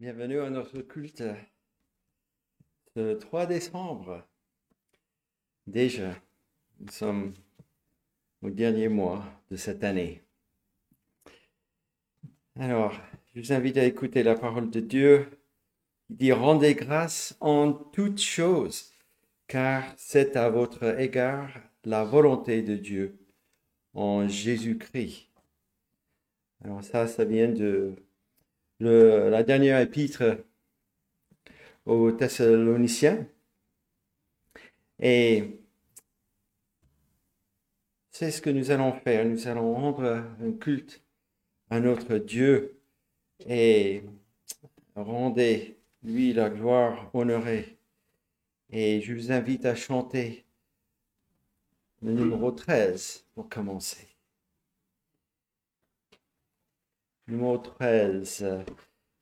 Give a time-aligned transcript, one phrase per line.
[0.00, 1.24] Bienvenue à notre culte
[2.94, 4.24] ce 3 décembre.
[5.66, 6.14] Déjà,
[6.78, 7.34] nous sommes
[8.40, 10.22] au dernier mois de cette année.
[12.60, 12.94] Alors,
[13.34, 15.28] je vous invite à écouter la parole de Dieu
[16.06, 18.92] qui dit Rendez grâce en toutes choses,
[19.48, 21.50] car c'est à votre égard
[21.82, 23.18] la volonté de Dieu
[23.94, 25.28] en Jésus-Christ.
[26.62, 27.96] Alors ça, ça vient de
[28.80, 30.22] la dernière épître
[31.86, 33.26] aux Thessaloniciens.
[35.00, 35.60] Et
[38.10, 39.24] c'est ce que nous allons faire.
[39.24, 41.02] Nous allons rendre un culte
[41.70, 42.80] à notre Dieu
[43.46, 44.02] et
[44.96, 47.78] rendez lui la gloire honorée.
[48.70, 50.44] Et je vous invite à chanter
[52.02, 54.07] le numéro 13 pour commencer.
[57.28, 58.64] Numéro 13.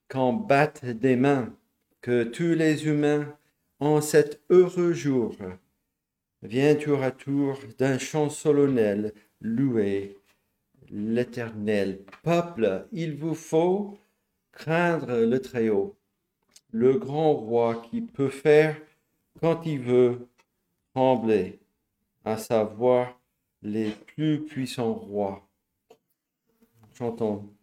[0.07, 1.53] Quand battent des mains
[2.01, 3.37] que tous les humains
[3.81, 5.35] en cet heureux jour
[6.41, 10.17] viennent tour à tour d'un chant solennel louer
[10.89, 12.05] l'Éternel.
[12.23, 13.99] Peuple, il vous faut
[14.53, 15.97] craindre le Très-Haut,
[16.71, 18.81] le grand roi qui peut faire
[19.41, 20.29] quand il veut
[20.95, 21.59] trembler,
[22.25, 23.21] à savoir
[23.63, 25.45] les plus puissants rois.
[26.95, 27.56] Chantons.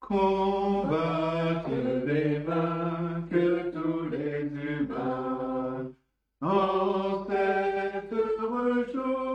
[0.00, 1.68] Combattent
[2.06, 5.92] les mains que tous les humains
[6.40, 9.30] en cet heureux jour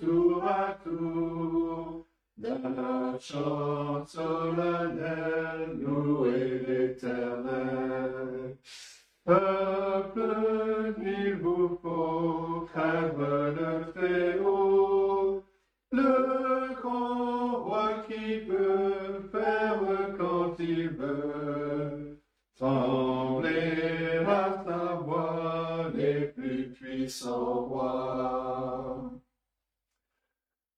[0.00, 8.56] tour à tour d'un chant solennel louer l'éternel.
[9.26, 15.42] Peuple, il vous faut craindre le Très-Haut,
[15.90, 19.80] le grand roi qui peut faire
[20.16, 22.20] quand il veut,
[22.54, 29.10] trembler à sa voix les plus puissants rois.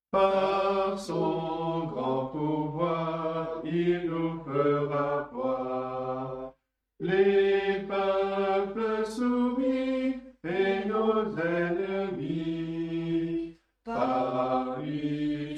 [0.09, 1.48] Par son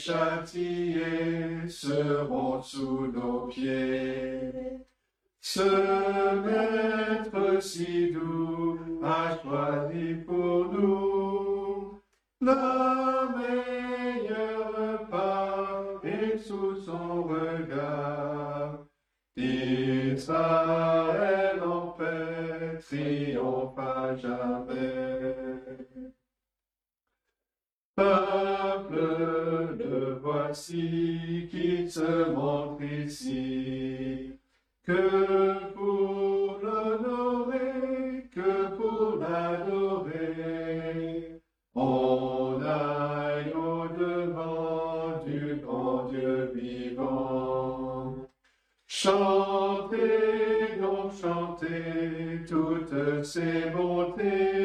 [0.02, 4.52] châtiés seront sous nos pieds.
[5.40, 5.70] Ce
[6.46, 12.00] maître si doux a choisi pour nous
[12.42, 18.86] la meilleure part et sous son regard.
[20.14, 25.36] Israël en paix triomphe à jamais.
[27.96, 28.96] Peuple,
[29.78, 29.91] le
[30.32, 34.34] voici qui se montre ici,
[34.86, 40.62] que pour l'honorer, que pour l'adorer,
[41.76, 48.16] on aille au-devant du grand Dieu vivant.
[48.88, 50.00] Chantez,
[50.80, 54.61] donc chantez toutes ces bontés,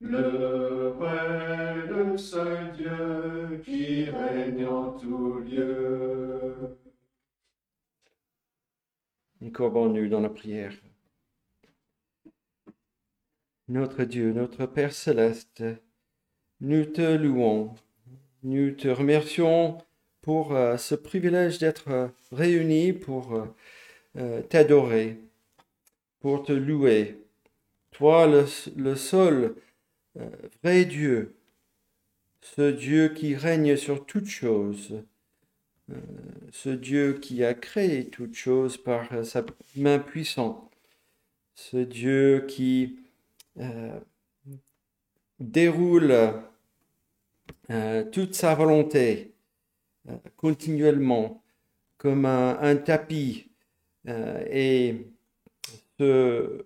[0.00, 6.78] le vrai, seul Dieu qui règne en tout lieu.
[9.40, 10.72] Nous dans la prière.
[13.68, 15.62] Notre Dieu, notre Père céleste,
[16.60, 17.74] nous te louons,
[18.42, 19.78] nous te remercions
[20.22, 23.44] pour euh, ce privilège d'être euh, réunis pour
[24.16, 25.18] euh, t'adorer,
[26.20, 27.18] pour te louer.
[27.90, 28.44] Toi, le,
[28.76, 29.54] le seul
[30.62, 31.36] vrai Dieu,
[32.40, 35.02] ce Dieu qui règne sur toutes choses,
[35.90, 35.94] euh,
[36.52, 39.44] ce Dieu qui a créé toutes choses par sa
[39.76, 40.70] main puissante,
[41.54, 42.98] ce Dieu qui
[43.58, 43.98] euh,
[45.38, 46.14] déroule
[47.70, 49.32] euh, toute sa volonté
[50.36, 51.42] continuellement
[51.98, 53.50] comme un, tapis
[54.06, 54.94] et
[55.98, 56.64] ce,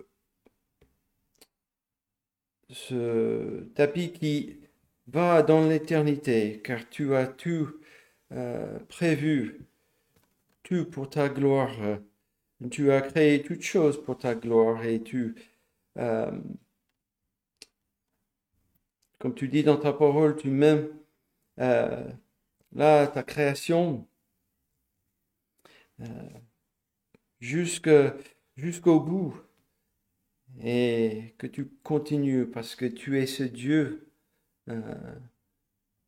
[2.73, 4.61] ce tapis qui
[5.09, 7.71] va dans l'éternité car tu as tout
[8.33, 9.67] euh, prévu,
[10.63, 11.99] tout pour ta gloire.
[12.71, 15.35] Tu as créé toutes choses pour ta gloire et tu,
[15.99, 16.31] euh,
[19.19, 20.89] comme tu dis dans ta parole, tu m'aimes
[21.59, 22.05] euh,
[22.73, 24.07] là, ta création,
[27.41, 29.35] jusqu'au bout
[30.59, 34.11] et que tu continues parce que tu es ce Dieu
[34.69, 35.15] euh,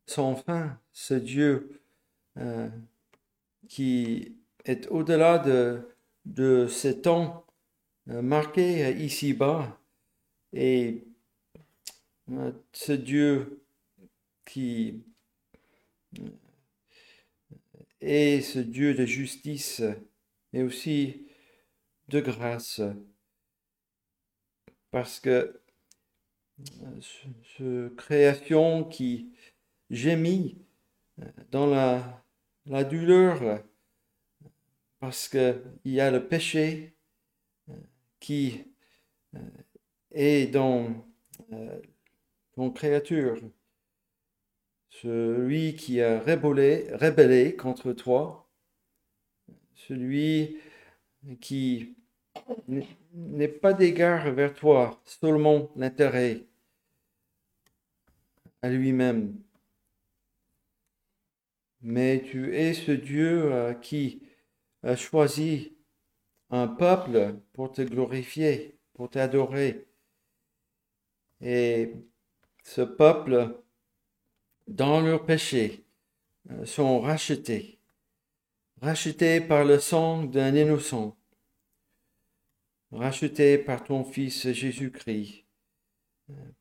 [0.07, 1.81] sans fin, ce Dieu
[2.39, 2.69] euh,
[3.69, 5.89] qui est au-delà de,
[6.25, 7.47] de ce temps
[8.11, 9.79] euh, marqué ici-bas.
[10.53, 11.07] Et
[12.73, 13.63] ce Dieu
[14.45, 15.03] qui
[18.01, 19.83] est ce Dieu de justice,
[20.53, 21.27] mais aussi
[22.09, 22.81] de grâce
[24.93, 25.59] parce que
[27.01, 29.33] ce, création qui
[29.91, 30.59] gémit
[31.51, 33.65] dans la, douleur,
[35.01, 36.95] parce qu'il y a le péché
[38.21, 38.65] qui
[40.13, 40.95] est dans
[42.55, 43.41] ton créature,
[44.91, 48.47] celui qui a rébellé contre toi,
[49.75, 50.59] celui
[51.41, 51.97] qui
[53.15, 56.45] n'est pas d'égard vers toi, seulement l'intérêt
[58.63, 59.35] à lui-même.
[61.83, 64.23] Mais tu es ce Dieu euh, qui
[64.85, 65.77] a choisi
[66.51, 69.87] un peuple pour te glorifier, pour t'adorer.
[71.41, 71.95] Et
[72.63, 73.57] ce peuple,
[74.69, 75.85] dans leur péché,
[76.51, 77.81] euh, sont rachetés,
[78.81, 81.17] rachetés par le sang d'un innocent
[82.93, 85.45] racheté par ton Fils Jésus-Christ,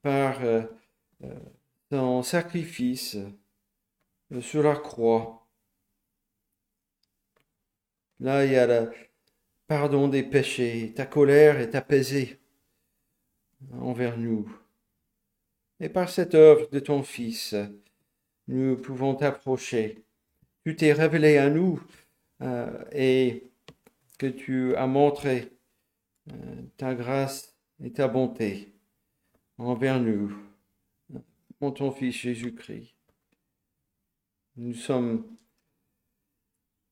[0.02, 0.64] par euh,
[1.24, 1.40] euh,
[1.90, 3.18] ton sacrifice
[4.32, 5.46] euh, sur la croix.
[8.20, 8.92] Là, il y a le
[9.68, 10.94] pardon des péchés.
[10.96, 12.40] Ta colère est apaisée
[13.80, 14.50] envers nous.
[15.80, 17.56] Et par cette œuvre de ton Fils,
[18.48, 20.04] nous pouvons t'approcher.
[20.64, 21.82] Tu t'es révélé à nous
[22.92, 23.44] et
[24.20, 25.61] que tu as montré euh,
[26.78, 28.74] ta grâce et ta bonté
[29.58, 30.36] envers nous,
[31.60, 32.96] mon ton Fils Jésus-Christ.
[34.58, 35.26] Nous sommes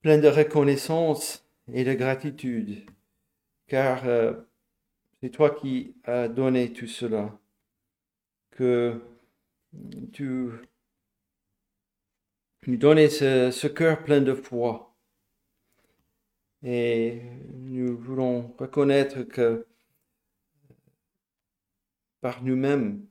[0.01, 2.85] pleins de reconnaissance et de gratitude,
[3.67, 4.33] car euh,
[5.21, 7.37] c'est toi qui as donné tout cela,
[8.51, 9.01] que
[10.13, 10.49] tu
[12.67, 14.88] nous donnais ce cœur plein de foi
[16.63, 17.21] et
[17.53, 19.65] nous voulons reconnaître que
[22.21, 23.05] par nous-mêmes,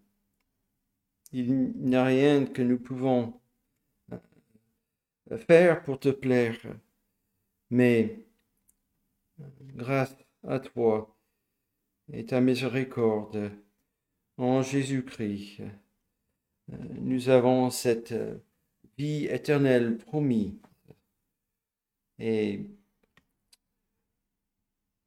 [1.33, 3.41] il n'y a rien que nous pouvons
[5.47, 6.59] faire pour te plaire,
[7.71, 8.27] mais
[9.75, 10.15] grâce
[10.47, 11.17] à toi
[12.13, 13.51] et ta miséricorde
[14.37, 15.63] en Jésus-Christ,
[16.69, 18.15] nous avons cette
[18.97, 20.55] vie éternelle promise.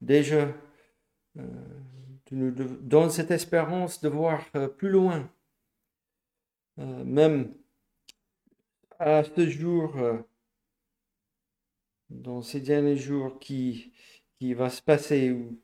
[0.02, 0.52] Déjà,
[1.38, 1.42] euh,
[2.26, 5.30] tu nous donnes cette espérance de voir euh, plus loin,
[6.78, 7.54] euh, même
[8.98, 9.96] à ce jour,
[12.10, 13.92] dans ces derniers jours qui,
[14.38, 15.58] qui va se passer, où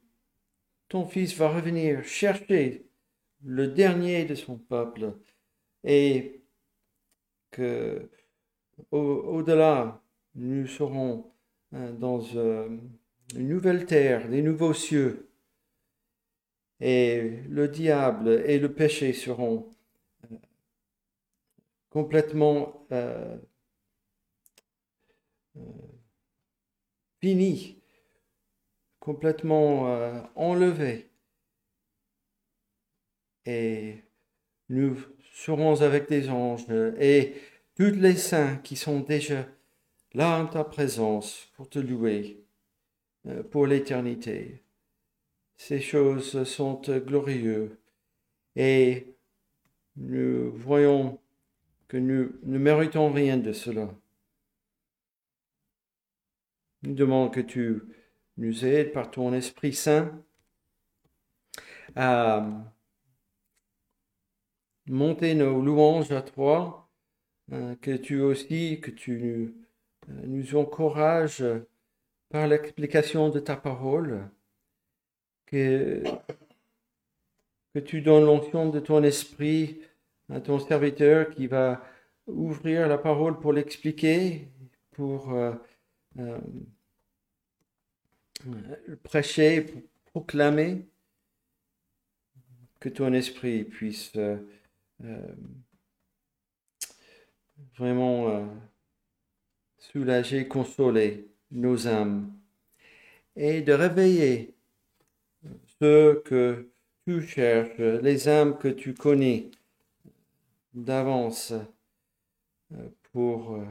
[0.88, 2.86] ton fils va revenir chercher
[3.44, 5.14] le dernier de son peuple
[5.84, 6.42] et
[7.50, 8.10] que
[8.90, 10.02] au-delà,
[10.34, 11.32] nous serons
[11.72, 12.20] dans
[13.35, 15.28] une nouvelle terre, des nouveaux cieux.
[16.80, 19.68] Et le diable et le péché seront
[20.30, 20.37] euh,
[21.90, 23.37] complètement euh,
[25.56, 25.61] euh,
[27.20, 27.82] finis,
[29.00, 31.11] complètement enlevés.
[33.44, 34.04] Et
[34.68, 34.97] nous
[35.32, 36.66] serons avec des anges
[36.99, 37.35] et
[37.75, 39.47] tous les saints qui sont déjà
[40.12, 42.47] là en ta présence pour te louer.
[43.26, 44.62] Euh, pour l'éternité.
[45.56, 47.76] Ces choses sont glorieuses
[48.54, 49.16] et
[49.96, 51.18] nous voyons
[51.88, 53.92] que nous ne méritons rien de cela.
[56.82, 57.82] Nous demandons que tu
[58.37, 60.25] nous aides par ton Esprit Saint
[61.96, 62.46] à
[64.87, 66.88] monter nos louanges à toi,
[67.50, 69.56] hein, que tu aussi, que tu
[70.06, 71.44] nous encourages
[72.28, 74.28] par l'explication de ta parole,
[75.47, 76.02] que,
[77.87, 79.80] tu donnes l'onction de ton esprit
[80.30, 81.82] à ton serviteur qui va
[82.26, 84.49] ouvrir la parole pour l'expliquer,
[84.92, 85.52] pour euh,
[86.18, 86.38] euh,
[89.04, 89.82] prêcher, pour
[90.23, 90.87] proclamer,
[92.80, 94.38] que ton esprit puisse euh,
[97.76, 98.49] vraiment
[99.78, 102.32] soulager, consoler nos âmes
[103.36, 104.54] et de réveiller
[105.80, 106.68] ceux que
[107.06, 109.50] tu cherches, les âmes que tu connais
[110.74, 111.54] d'avance
[113.12, 113.64] pour euh,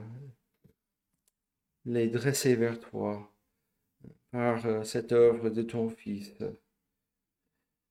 [1.85, 3.31] les dresser vers toi
[4.31, 6.33] par euh, cette œuvre de ton Fils.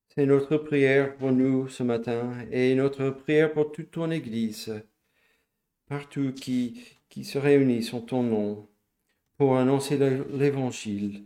[0.09, 4.83] C'est notre prière pour nous ce matin et notre prière pour toute ton Église,
[5.87, 8.67] partout qui, qui se réunissent en ton nom
[9.37, 11.23] pour annoncer l'Évangile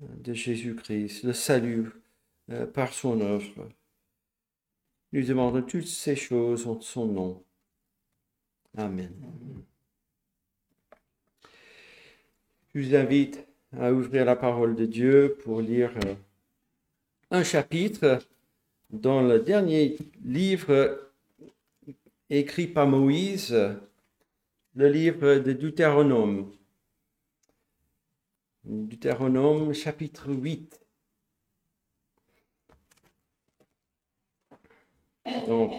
[0.00, 1.90] de Jésus-Christ, le salut
[2.50, 3.68] euh, par son œuvre.
[5.12, 7.42] Nous demandons toutes ces choses en son nom.
[8.76, 9.12] Amen.
[12.72, 13.44] Je vous invite
[13.76, 16.14] à ouvrir la parole de Dieu pour lire euh,
[17.32, 18.20] un chapitre
[18.90, 21.00] dans le dernier livre
[22.30, 23.52] écrit par Moïse,
[24.74, 26.52] le livre de Deutéronome.
[28.64, 30.80] Deutéronome chapitre 8.
[35.46, 35.72] Donc,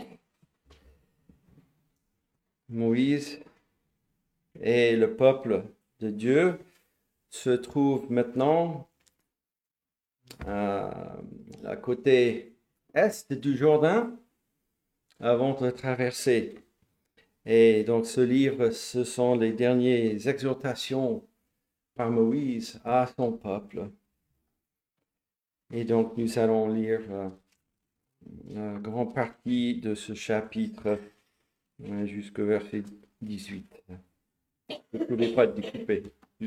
[2.70, 3.40] Moïse
[4.62, 5.66] et le peuple
[6.00, 6.60] de Dieu
[7.30, 8.90] se trouvent maintenant
[10.46, 11.22] à,
[11.82, 12.56] côté
[12.94, 14.18] est du Jourdain
[15.20, 16.56] avant de traverser.
[17.46, 21.24] Et donc ce livre, ce sont les dernières exhortations
[22.00, 23.90] par Moïse à son peuple.
[25.74, 27.28] Et donc nous allons lire euh,
[28.48, 30.98] la grande partie de ce chapitre
[31.84, 32.84] euh, jusqu'au verset
[33.22, 33.84] 18.
[34.70, 36.04] Je ne voulais pas découper.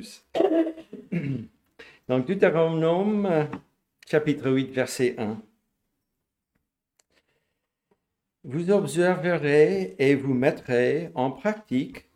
[2.09, 3.49] Donc, Deutéronome,
[4.09, 5.39] chapitre 8, verset 1.
[8.45, 12.09] Vous observerez et vous mettrez en pratique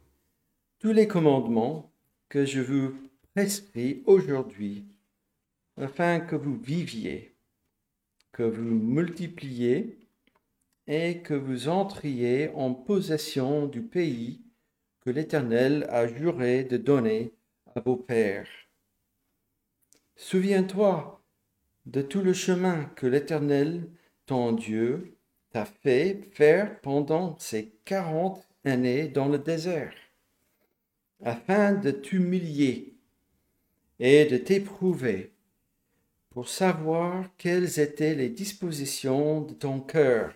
[0.79, 1.93] tous les commandements
[2.29, 3.06] que je vous
[3.37, 4.87] prescris aujourd'hui,
[5.77, 7.37] afin que vous viviez
[8.33, 9.99] que vous multipliez
[10.87, 14.41] et que vous entriez en possession du pays
[15.01, 17.35] que l'Éternel a juré de donner
[17.75, 18.49] à vos pères.
[20.17, 21.23] Souviens-toi
[21.85, 23.87] de tout le chemin que l'Éternel,
[24.25, 25.19] ton Dieu,
[25.51, 29.95] t'a fait faire pendant ces quarante années dans le désert,
[31.23, 32.96] afin de t'humilier
[33.99, 35.33] et de t'éprouver
[36.31, 40.33] pour savoir quelles étaient les dispositions de ton cœur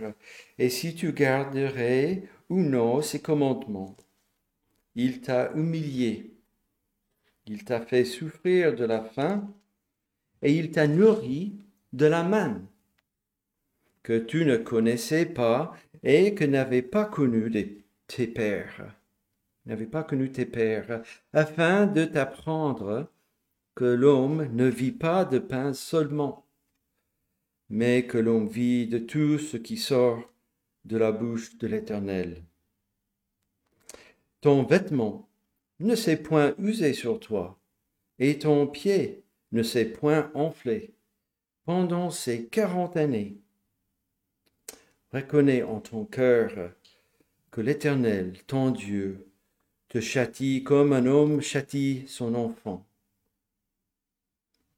[0.59, 3.97] et si tu garderais ou non ses commandements.
[4.95, 6.33] Il t'a humilié,
[7.47, 9.53] il t'a fait souffrir de la faim
[10.43, 11.53] et il t'a nourri
[11.93, 12.67] de la manne
[14.03, 17.51] que tu ne connaissais pas et que n'avais pas connu
[18.07, 18.95] tes pères,
[19.67, 21.03] n'avais pas connu tes pères,
[21.33, 23.11] afin de t'apprendre
[23.75, 26.47] que l'homme ne vit pas de pain seulement,
[27.69, 30.33] mais que l'homme vit de tout ce qui sort
[30.85, 32.45] de la bouche de l'Éternel.
[34.41, 35.29] Ton vêtement
[35.79, 37.59] ne s'est point usé sur toi,
[38.19, 39.23] et ton pied
[39.53, 40.95] ne s'est point enflé
[41.65, 43.39] pendant ces quarante années.
[45.13, 46.73] Reconnais en ton cœur
[47.51, 49.27] que l'Éternel, ton Dieu,
[49.89, 52.87] te châtie comme un homme châtie son enfant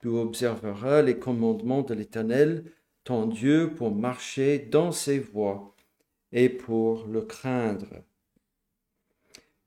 [0.03, 2.65] tu observeras les commandements de l'Éternel,
[3.05, 5.77] ton Dieu, pour marcher dans ses voies
[6.33, 8.03] et pour le craindre.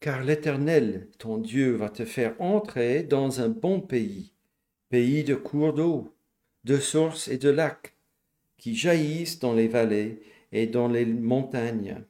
[0.01, 4.34] Car l'Éternel, ton Dieu, va te faire entrer dans un bon pays,
[4.89, 6.13] pays de cours d'eau,
[6.65, 7.96] de sources et de lacs,
[8.58, 12.04] qui jaillissent dans les vallées et dans les montagnes,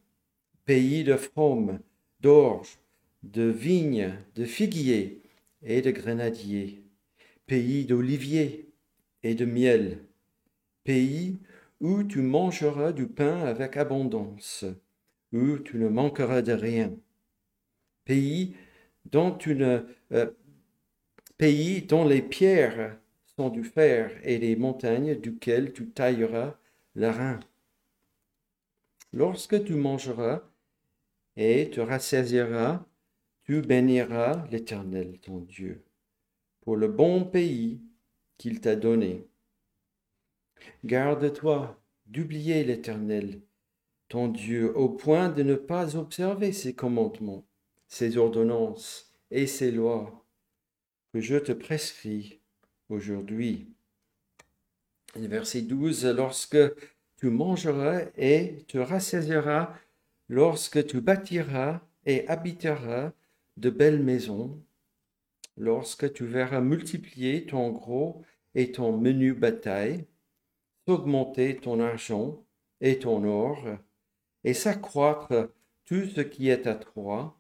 [0.65, 1.79] pays de fraumes,
[2.22, 2.79] d'orge,
[3.22, 5.22] de vignes, de figuiers
[5.62, 6.84] et de grenadiers
[7.47, 8.69] pays d'oliviers
[9.23, 9.99] et de miel,
[10.83, 11.37] pays
[11.79, 14.65] où tu mangeras du pain avec abondance,
[15.31, 16.93] où tu ne manqueras de rien,
[18.05, 18.55] pays
[19.05, 19.83] dont, euh,
[21.39, 22.97] les pierres
[23.35, 26.57] sont du fer et les montagnes duquel tu tailleras
[26.95, 27.39] le rein.
[29.11, 30.41] Lorsque tu mangeras
[31.37, 32.85] et te rassasieras,
[33.43, 35.83] tu béniras l'Éternel, ton Dieu
[36.65, 37.81] pour le bon pays
[38.38, 39.27] qu'il t'a donné.
[40.84, 43.41] Garde-toi d'oublier l'Éternel,
[44.10, 47.45] ton Dieu, au point de ne pas observer ses commandements,
[47.88, 50.25] ses ordonnances et ses lois
[51.13, 52.41] que je te prescris
[52.89, 53.72] aujourd'hui.
[55.15, 56.57] Verset 12, lorsque
[57.17, 59.74] tu mangeras et te rassasieras,
[60.29, 63.13] lorsque tu bâtiras et habiteras
[63.55, 64.62] de belles maisons,
[65.57, 70.05] lorsque tu verras multiplier ton gros et ton menu bataille,
[70.88, 72.45] s'augmenter ton argent
[72.81, 73.65] et ton or,
[74.43, 75.50] et s'accroître
[75.85, 77.39] tout ce qui est à toi.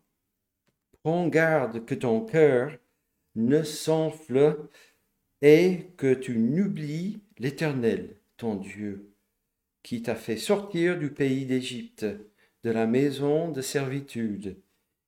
[1.03, 2.77] Prends garde que ton cœur
[3.35, 4.57] ne s'enfle
[5.41, 9.11] et que tu n'oublies l'Éternel, ton Dieu,
[9.83, 12.05] qui t'a fait sortir du pays d'Égypte,
[12.63, 14.57] de la maison de servitude,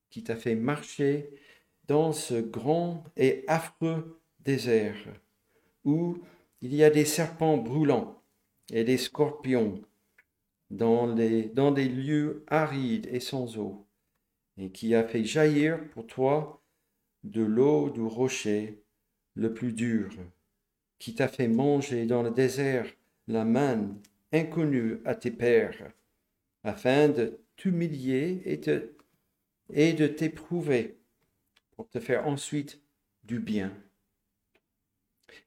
[0.09, 1.31] qui t'a fait marcher
[1.87, 4.97] dans ce grand et affreux désert,
[5.85, 6.17] où
[6.61, 8.21] il y a des serpents brûlants
[8.71, 9.81] et des scorpions
[10.69, 13.85] dans, les, dans des lieux arides et sans eau,
[14.57, 16.61] et qui a fait jaillir pour toi
[17.23, 18.81] de l'eau du rocher
[19.35, 20.09] le plus dur,
[20.99, 22.87] qui t'a fait manger dans le désert
[23.27, 23.99] la manne
[24.33, 25.91] inconnue à tes pères,
[26.63, 28.59] afin de t'humilier et,
[29.73, 30.96] et de t'éprouver,
[31.77, 32.81] pour te faire ensuite
[33.23, 33.71] du bien.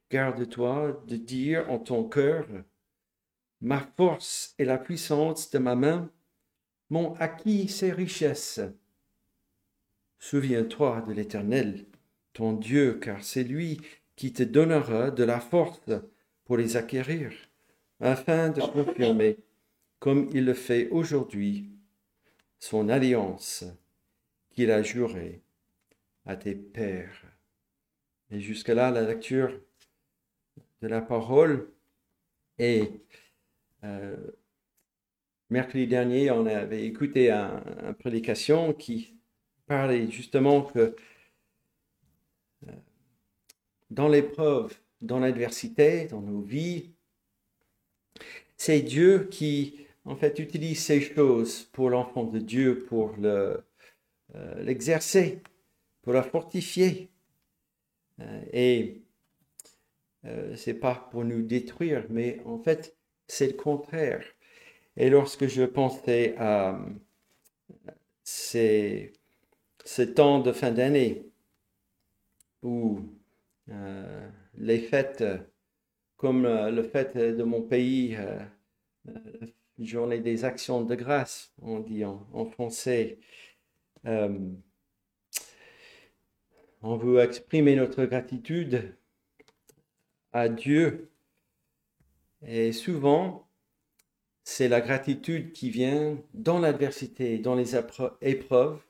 [0.09, 2.47] Garde-toi de dire en ton cœur,
[3.63, 6.09] Ma force et la puissance de ma main
[6.89, 8.59] m'ont acquis ces richesses.
[10.17, 11.85] Souviens-toi de l'Éternel,
[12.33, 13.79] ton Dieu, car c'est lui
[14.15, 15.91] qui te donnera de la force
[16.45, 17.33] pour les acquérir,
[17.99, 19.37] afin de confirmer,
[19.99, 21.69] comme il le fait aujourd'hui,
[22.57, 23.63] son alliance
[24.49, 25.43] qu'il a jurée
[26.25, 27.23] à tes pères.
[28.29, 29.59] Et jusque-là, la lecture
[30.81, 31.69] de la parole
[32.57, 32.91] est
[33.83, 34.15] euh,
[35.49, 39.15] mercredi dernier, on avait écouté une un prédication qui
[39.65, 40.95] parlait justement que
[42.67, 42.71] euh,
[43.89, 46.91] dans l'épreuve, dans l'adversité, dans nos vies,
[48.55, 53.57] c'est Dieu qui, en fait, utilise ces choses pour l'enfant de Dieu, pour euh,
[54.57, 55.41] l'exercer,
[56.01, 57.09] pour la fortifier.
[58.53, 59.01] et
[60.25, 62.95] euh, c'est pas pour nous détruire, mais en fait,
[63.27, 64.23] c'est le contraire.
[64.97, 66.79] Et lorsque je pensais à
[68.23, 69.13] ces,
[70.15, 71.25] temps de fin d'année
[72.61, 72.99] où
[73.69, 75.23] euh, les fêtes,
[76.17, 78.39] comme le fête de mon pays, euh,
[79.79, 83.19] journée des actions de grâce, on dit en, français,
[84.05, 84.39] euh,
[86.81, 88.95] on veut exprimer notre gratitude
[90.33, 91.11] à Dieu
[92.45, 93.47] et souvent,
[94.43, 97.75] c'est la gratitude qui vient dans l'adversité, dans les
[98.21, 98.81] épreuves.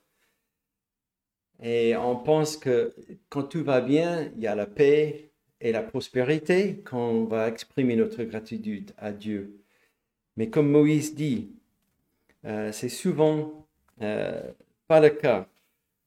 [1.61, 2.93] Et on pense que
[3.29, 7.47] quand tout va bien, il y a la paix et la prospérité quand on va
[7.47, 9.61] exprimer notre gratitude à Dieu.
[10.37, 11.51] Mais comme Moïse dit,
[12.45, 13.67] euh, c'est souvent
[14.01, 14.41] euh,
[14.87, 15.47] pas le cas.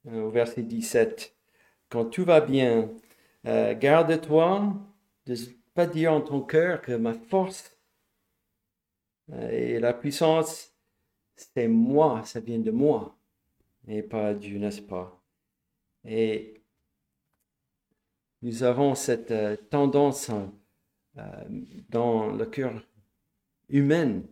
[0.09, 1.34] Euh, au verset 17,
[1.89, 2.91] quand tout va bien,
[3.45, 4.75] garde-toi
[5.27, 5.35] de
[5.75, 7.75] pas dire en ton cœur que ma force
[9.33, 10.75] euh, et la puissance,
[11.37, 13.17] c'est moi, ça vient de moi,
[13.89, 15.23] et pas Dieu, n'est-ce pas?
[16.05, 16.63] Et
[18.43, 20.31] nous avons cette euh, tendance
[21.17, 21.45] euh,
[21.89, 22.83] dans le cœur
[23.69, 24.23] humain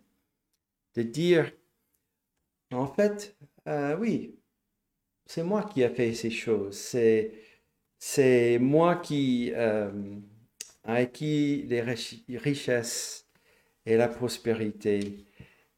[0.94, 1.50] de dire,
[2.72, 3.36] en fait,
[3.98, 4.38] oui,
[5.32, 6.76] c'est moi qui ai fait ces choses,
[7.98, 9.90] c'est, moi qui a
[10.84, 13.26] acquis les richesses
[13.86, 15.24] et la prospérité.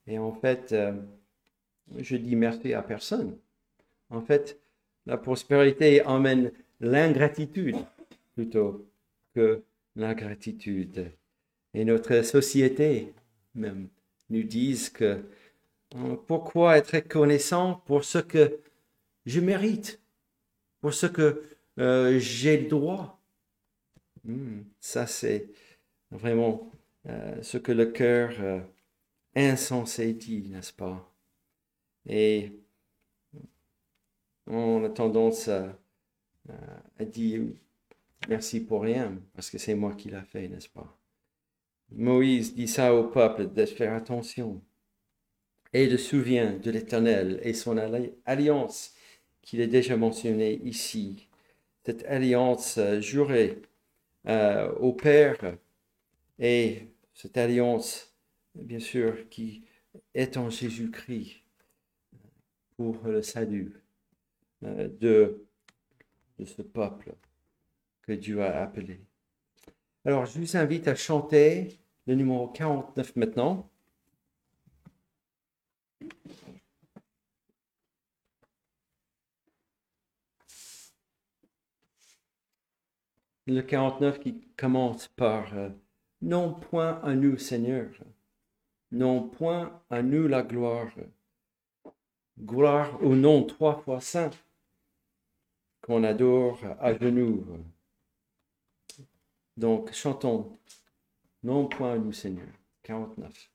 [0.09, 0.95] Et en fait, euh,
[1.97, 3.39] je dis merci à personne.
[4.11, 4.59] En fait,
[5.07, 7.77] la prospérité emmène l'ingratitude
[8.35, 8.85] plutôt
[9.37, 9.63] que
[9.95, 11.13] la gratitude.
[11.75, 13.13] Et notre société
[13.55, 13.87] même
[14.31, 15.23] nous dit que
[15.95, 18.59] euh, pourquoi être reconnaissant pour ce que
[19.27, 20.01] je mérite,
[20.81, 21.45] pour ce que
[21.79, 23.25] euh, j'ai le droit,
[24.25, 25.51] Hmm, ça, c'est
[26.11, 26.71] vraiment
[27.07, 28.61] euh, ce que le cœur euh,
[29.37, 31.13] insensé dit, n'est-ce pas?
[32.07, 32.53] Et
[34.47, 35.79] on a tendance à,
[37.01, 37.43] dire
[38.29, 40.99] merci pour rien, parce que c'est moi qui l'a fait, n'est-ce pas?
[41.91, 44.63] Moïse dit ça au peuple de faire attention
[45.73, 47.77] et de souvenir de l'Éternel et son
[48.25, 48.94] alliance
[49.45, 51.29] qu'il a déjà mentionnée ici.
[51.85, 53.61] Cette alliance euh, jurée
[54.27, 55.57] euh, au Père
[56.39, 58.13] et cette alliance,
[58.55, 59.65] bien sûr, qui
[60.15, 61.43] est en Jésus-Christ
[62.77, 63.81] pour le salut
[64.65, 65.47] euh, de,
[66.39, 67.15] de ce peuple
[68.03, 69.01] que Dieu a appelé.
[70.07, 73.71] Alors, je vous invite à chanter le numéro 49 maintenant.
[83.47, 85.69] Le 49 qui commence par euh,
[86.23, 87.91] Non point à nous, Seigneur.
[88.91, 90.91] Non point à nous la gloire.
[92.39, 94.31] Gloire au nom trois fois saint
[95.83, 97.47] qu'on adore à genoux.
[99.57, 100.59] Donc, chantons.
[101.43, 102.49] Non point à nous, Seigneur.
[102.83, 103.51] 49.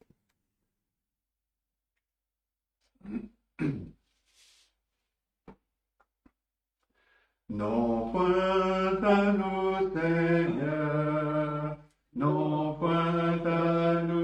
[7.49, 11.77] Non point nous, Seigneur,
[12.15, 14.18] non point nous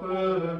[0.00, 0.58] bénir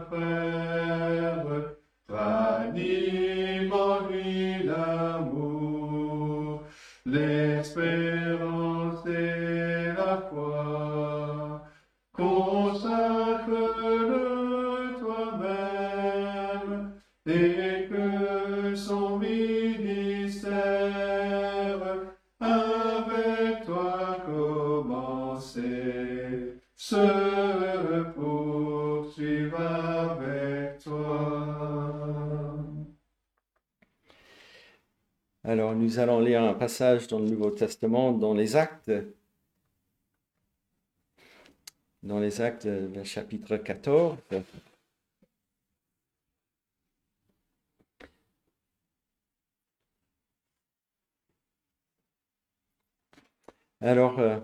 [35.95, 38.91] nous allons lire un passage dans le Nouveau Testament, dans les Actes.
[42.03, 44.17] Dans les Actes, le chapitre 14.
[53.81, 54.41] Alors, euh,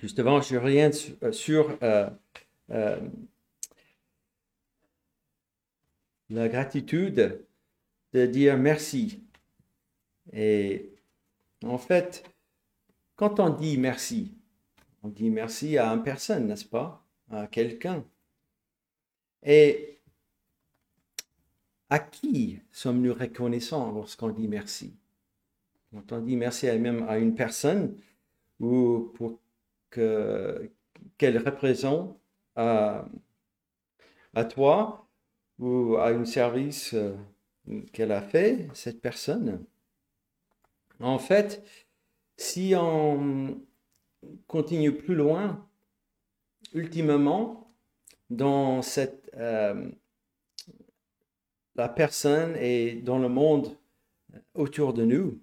[0.00, 1.78] justement, je reviens sur, euh, sur,
[2.72, 2.98] euh,
[6.28, 7.46] la gratitude
[8.12, 9.27] de dire merci.
[10.32, 10.90] Et
[11.64, 12.24] en fait,
[13.16, 14.32] quand on dit merci,
[15.02, 17.04] on dit merci à une personne, n'est-ce pas?
[17.30, 18.04] À quelqu'un.
[19.42, 19.98] Et
[21.90, 24.94] à qui sommes-nous reconnaissants lorsqu'on dit merci?
[25.92, 27.96] Quand on dit merci à même à une personne
[28.60, 29.40] ou pour
[29.90, 30.70] que
[31.16, 32.18] qu'elle représente
[32.56, 33.06] à,
[34.34, 35.08] à toi
[35.58, 37.14] ou à un service euh,
[37.92, 39.64] qu'elle a fait, cette personne?
[41.00, 41.64] En fait,
[42.36, 43.60] si on
[44.46, 45.66] continue plus loin,
[46.74, 47.72] ultimement,
[48.30, 49.90] dans cette, euh,
[51.76, 53.76] la personne et dans le monde
[54.54, 55.40] autour de nous,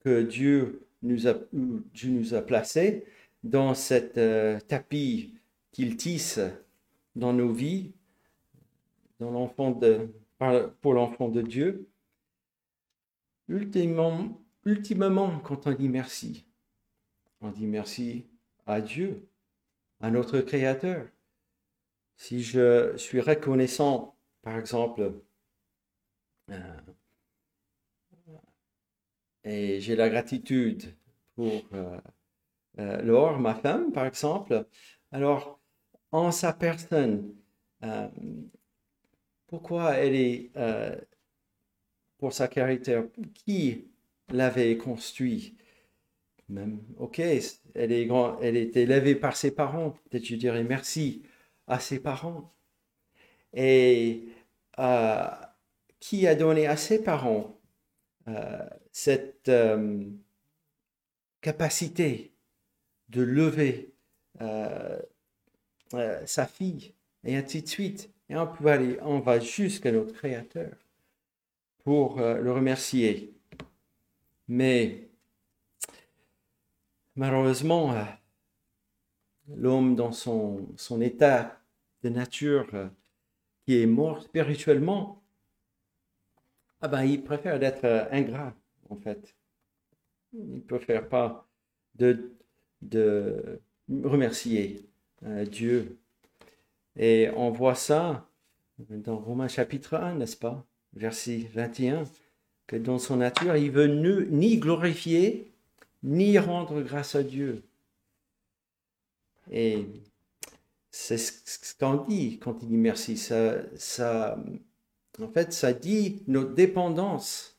[0.00, 3.04] que Dieu nous a, Dieu nous a placés,
[3.42, 5.34] dans cette euh, tapis
[5.72, 6.40] qu'il tisse
[7.16, 7.92] dans nos vies,
[9.18, 10.08] dans l'enfant de,
[10.80, 11.88] pour l'enfant de Dieu.
[13.48, 16.46] Ultimement, ultimement, quand on dit merci,
[17.40, 18.26] on dit merci
[18.66, 19.28] à Dieu,
[20.00, 21.06] à notre Créateur.
[22.16, 25.22] Si je suis reconnaissant, par exemple,
[26.50, 26.80] euh,
[29.44, 30.94] et j'ai la gratitude
[31.34, 31.98] pour euh,
[32.78, 34.66] euh, Laure, ma femme, par exemple.
[35.12, 35.60] Alors,
[36.12, 37.34] en sa personne,
[37.82, 38.08] euh,
[39.46, 40.52] pourquoi elle est,
[42.18, 43.89] pour sa caractère, qui
[44.32, 45.56] l'avait construit
[46.48, 49.90] Même, ok, elle est, grand, elle est élevée par ses parents.
[50.10, 51.22] Peut-être je dirais merci
[51.66, 52.52] à ses parents.
[53.54, 54.24] Et
[54.78, 55.26] euh,
[55.98, 57.60] qui a donné à ses parents
[58.28, 60.04] euh, cette euh,
[61.40, 62.32] capacité
[63.08, 63.94] de lever
[66.24, 68.10] sa fille, et ainsi de suite.
[68.30, 70.72] Et on peut aller, on va jusqu'à notre Créateur
[71.84, 73.34] pour le remercier.
[74.50, 75.08] Mais
[77.14, 78.02] malheureusement, euh,
[79.46, 81.62] l'homme dans son, son état
[82.02, 82.88] de nature euh,
[83.64, 85.22] qui est mort spirituellement,
[86.80, 88.52] ah ben, il préfère d'être euh, ingrat,
[88.88, 89.36] en fait.
[90.32, 91.46] Il ne préfère pas
[91.94, 92.32] de,
[92.82, 93.60] de
[94.02, 94.84] remercier
[95.48, 96.00] Dieu.
[96.96, 98.28] Et on voit ça
[98.78, 100.66] dans Romains chapitre 1, n'est-ce pas?
[100.94, 102.04] Verset 21,
[102.70, 105.50] que dans son nature, il veut nu- ni glorifier,
[106.04, 107.64] ni rendre grâce à Dieu.
[109.50, 109.86] Et
[110.92, 113.16] c'est ce qu'on dit quand il dit merci.
[113.16, 114.38] Ça, ça,
[115.20, 117.58] en fait, ça dit notre dépendance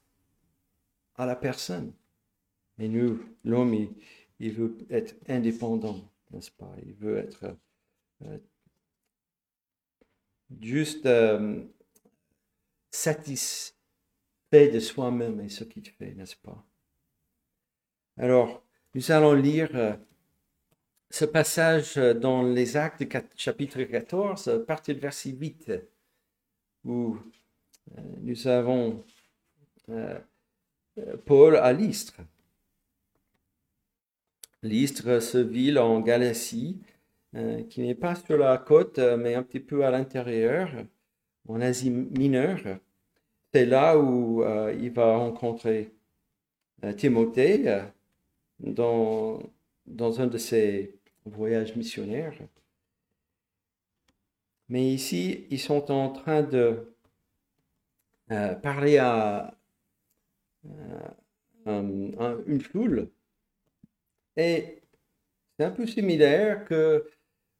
[1.15, 1.91] à la personne.
[2.79, 3.89] Et nous, l'homme,
[4.39, 6.73] il, veut être indépendant, n'est-ce pas?
[6.85, 7.53] Il veut être
[8.23, 8.37] euh,
[10.61, 11.65] juste euh,
[14.51, 16.65] satisfait de soi-même et ce qu'il fait, n'est-ce pas?
[18.17, 19.93] Alors, nous allons lire euh,
[21.09, 23.03] ce passage euh, dans les Actes,
[23.35, 25.71] chapitre 14, à partir du verset 8,
[26.85, 27.17] où
[27.97, 29.03] euh, nous avons
[31.25, 32.21] Paul à Lystre.
[34.63, 36.79] Lystre, ce ville en Galatie,
[37.69, 40.69] qui n'est pas sur la côte, mais un petit peu à l'intérieur,
[41.47, 42.79] en Asie mineure.
[43.53, 45.91] C'est là où euh, il va rencontrer
[46.85, 47.83] euh, Timothée euh,
[48.59, 49.41] dans,
[50.21, 52.33] un de ses voyages missionnaires.
[54.69, 56.95] Mais ici, ils sont en train de
[58.61, 59.53] parler à,
[61.65, 63.09] un- un- une foule.
[64.35, 64.81] Et
[65.57, 67.09] c'est un peu similaire que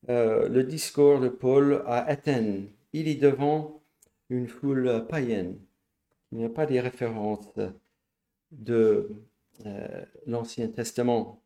[0.07, 2.67] le discours de Paul à Athènes.
[2.93, 3.81] Il est devant
[4.29, 5.59] une foule païenne.
[6.31, 7.53] Il n'y a pas des références
[8.51, 9.09] de
[9.65, 11.41] euh, l'Ancien Testament.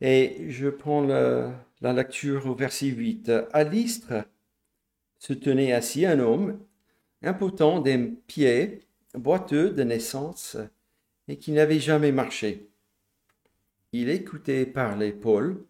[0.00, 3.30] Et je prends la lecture au verset 8.
[3.52, 4.24] À l'Istre
[5.18, 6.58] se tenait assis un homme
[7.22, 8.80] impotent des pieds,
[9.14, 10.56] boiteux de naissance,
[11.28, 12.68] et qui n'avait jamais marché.
[13.92, 15.64] Il écoutait parler Paul,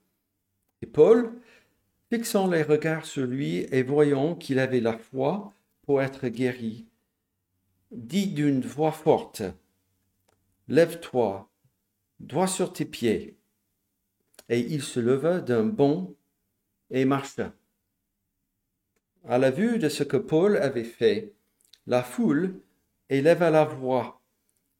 [0.81, 1.33] et Paul,
[2.11, 6.87] fixant les regards sur lui et voyant qu'il avait la foi pour être guéri,
[7.91, 9.43] dit d'une voix forte,
[10.69, 11.51] Lève-toi,
[12.21, 13.37] droit sur tes pieds.
[14.49, 16.15] Et il se leva d'un bond
[16.91, 17.53] et marcha.
[19.25, 21.33] À la vue de ce que Paul avait fait,
[21.87, 22.61] la foule
[23.09, 24.21] éleva la voix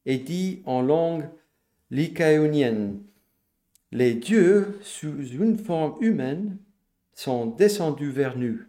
[0.07, 1.29] et dit en langue
[1.91, 3.03] lycaonienne,
[3.93, 6.57] Les dieux, sous une forme humaine,
[7.15, 8.61] sont descendus vers nous.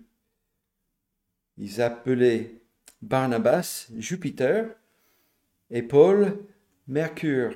[1.58, 2.62] Ils appelaient
[3.02, 4.76] Barnabas Jupiter
[5.70, 6.38] et Paul
[6.88, 7.56] Mercure,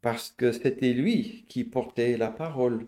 [0.00, 2.86] parce que c'était lui qui portait la parole.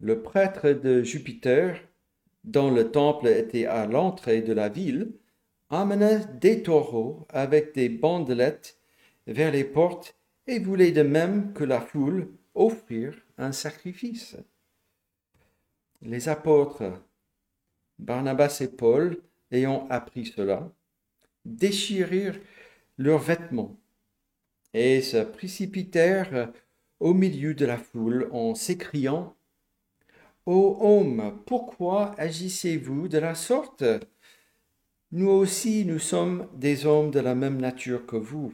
[0.00, 1.80] Le prêtre de Jupiter,
[2.44, 5.12] dont le temple était à l'entrée de la ville,
[5.70, 8.78] amena des taureaux avec des bandelettes
[9.26, 14.36] vers les portes et voulait de même que la foule offrir un sacrifice.
[16.02, 17.00] Les apôtres,
[17.98, 20.72] Barnabas et Paul, ayant appris cela,
[21.44, 22.38] déchirèrent
[22.98, 23.76] leurs vêtements
[24.74, 26.52] et se précipitèrent
[27.00, 29.34] au milieu de la foule en s'écriant
[30.46, 33.84] Ô homme, pourquoi agissez-vous de la sorte?
[35.12, 38.52] Nous aussi, nous sommes des hommes de la même nature que vous.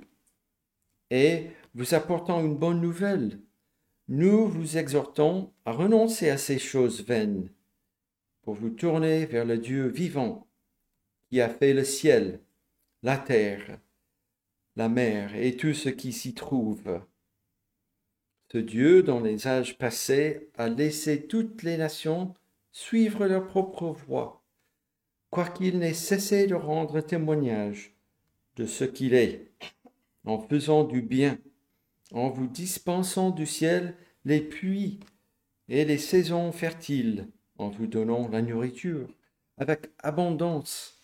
[1.10, 3.38] Et vous apportons une bonne nouvelle.
[4.08, 7.48] Nous vous exhortons à renoncer à ces choses vaines
[8.48, 10.46] pour vous tourner vers le Dieu vivant
[11.28, 12.40] qui a fait le ciel,
[13.02, 13.78] la terre,
[14.74, 17.02] la mer et tout ce qui s'y trouve.
[18.50, 22.32] Ce Dieu, dans les âges passés, a laissé toutes les nations
[22.72, 24.42] suivre leur propre voie,
[25.28, 27.98] quoiqu'il n'ait cessé de rendre témoignage
[28.56, 29.52] de ce qu'il est,
[30.24, 31.38] en faisant du bien,
[32.12, 35.00] en vous dispensant du ciel les puits
[35.68, 37.28] et les saisons fertiles,
[37.58, 39.08] en vous donnant la nourriture
[39.58, 40.98] avec abondance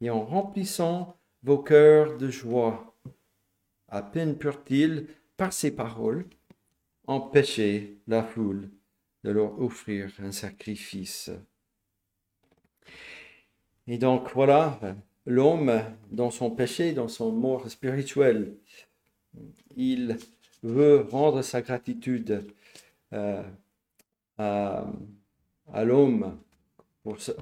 [0.00, 2.96] et en remplissant vos cœurs de joie.
[3.88, 6.26] À peine purent-ils, par ces paroles,
[7.06, 8.68] empêcher la foule
[9.24, 11.30] de leur offrir un sacrifice.
[13.86, 14.78] Et donc voilà,
[15.26, 18.56] l'homme dans son péché, dans son mort spirituel,
[19.76, 20.16] il
[20.62, 22.46] veut rendre sa gratitude
[23.12, 23.42] euh,
[24.38, 24.86] à,
[25.72, 26.38] à l'homme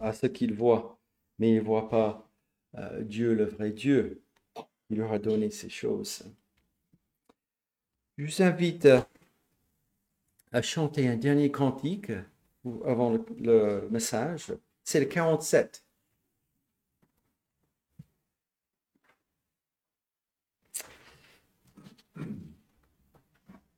[0.00, 0.98] à ce qu'il voit,
[1.38, 2.30] mais il ne voit pas
[2.76, 4.22] euh, Dieu, le vrai Dieu.
[4.88, 6.22] Il leur a donné ces choses.
[8.16, 8.88] Je vous invite
[10.52, 12.12] à chanter un dernier cantique
[12.84, 14.52] avant le, message.
[14.84, 15.84] C'est le 47.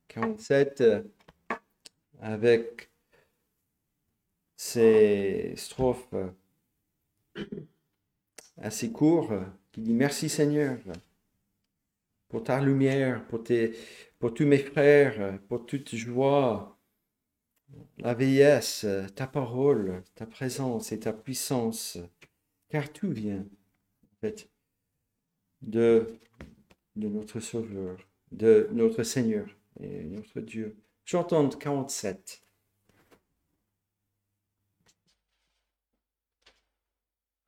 [0.07, 1.01] 47 euh,
[2.21, 2.92] avec
[4.63, 7.43] ces strophes euh,
[8.57, 9.33] assez courtes
[9.73, 10.79] qui dit Merci Seigneur
[12.29, 13.73] pour ta lumière, pour, tes,
[14.19, 16.79] pour tous mes frères, pour toute joie,
[17.97, 21.97] la vieillesse, ta parole, ta présence et ta puissance,
[22.69, 23.45] car tout vient
[24.23, 24.29] en
[25.61, 26.19] de,
[26.95, 27.97] de notre Sauveur,
[28.31, 29.45] de notre Seigneur
[29.79, 30.77] et notre Dieu.
[31.05, 32.42] J'entends 47.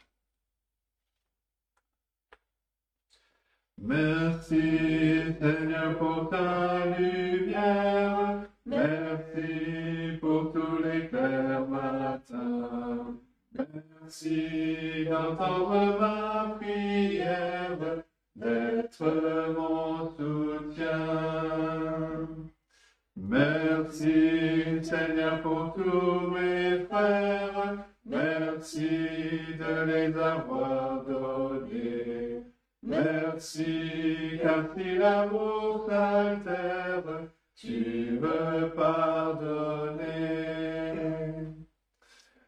[3.79, 13.15] Merci Seigneur pour ta lumière, merci pour tous les clairs matins.
[13.57, 17.79] Merci d'entendre ma prière,
[18.37, 20.91] d'être mon soutien.
[23.17, 32.43] Merci Seigneur pour tous mes frères, merci de les avoir donnés.
[32.83, 37.05] Merci car si l'amour s'altère,
[37.55, 40.11] tu veux pardonner.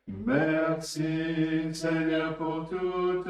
[0.07, 3.27] Merci Seigneur pour toute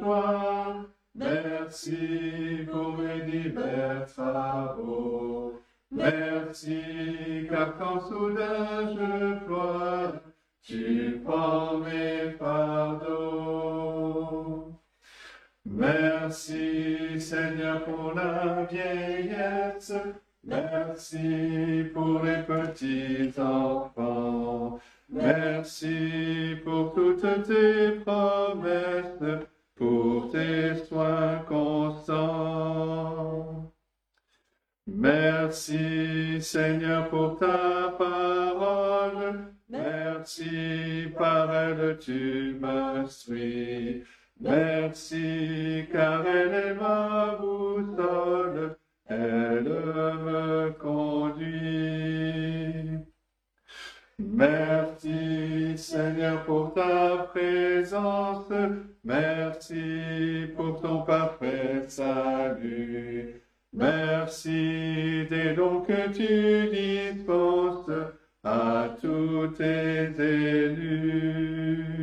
[0.00, 5.60] joie, merci pour mes divers travaux.
[5.90, 10.21] Merci car quand soudain je pleure,
[10.62, 13.62] tu prends mes fardeaux.
[15.64, 19.92] Merci Seigneur pour la vieillesse,
[20.44, 29.44] merci pour les petits enfants, merci pour toutes tes promesses,
[29.76, 32.92] pour tes soins constants.
[34.86, 38.41] Merci Seigneur pour ta parole,
[40.22, 44.04] merci par elle tu m'instruis.
[44.40, 51.48] Merci car elle est ma boussole, elle me conduit.
[54.18, 58.52] Merci Seigneur pour ta présence,
[59.02, 63.42] merci pour ton parfait salut.
[63.72, 67.90] Merci des dons que tu dispenses
[68.44, 72.02] à tous tes élus.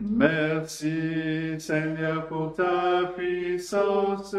[0.00, 4.34] Merci Seigneur pour ta puissance,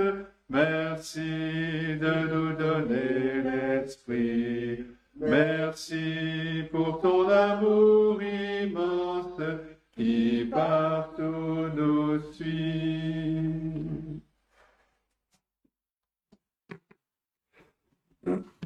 [0.49, 1.19] merci
[1.99, 4.85] de nous donner l'esprit.
[5.19, 9.41] Merci pour ton amour immense
[9.95, 13.49] qui partout nous suit.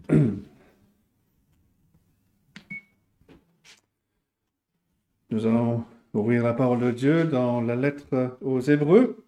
[5.33, 9.25] Nous allons ouvrir la parole de Dieu dans la lettre aux Hébreux.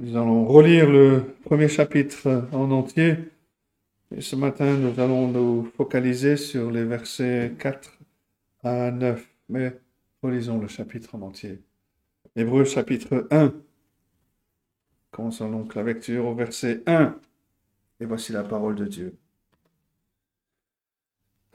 [0.00, 3.16] Nous allons relire le premier chapitre en entier.
[4.16, 7.98] Et ce matin, nous allons nous focaliser sur les versets 4
[8.64, 9.22] à 9.
[9.50, 9.78] Mais
[10.22, 11.60] relisons le chapitre en entier.
[12.34, 13.52] Hébreux chapitre 1.
[15.10, 17.14] Commençons donc la lecture au verset 1.
[18.00, 19.18] Et voici la parole de Dieu.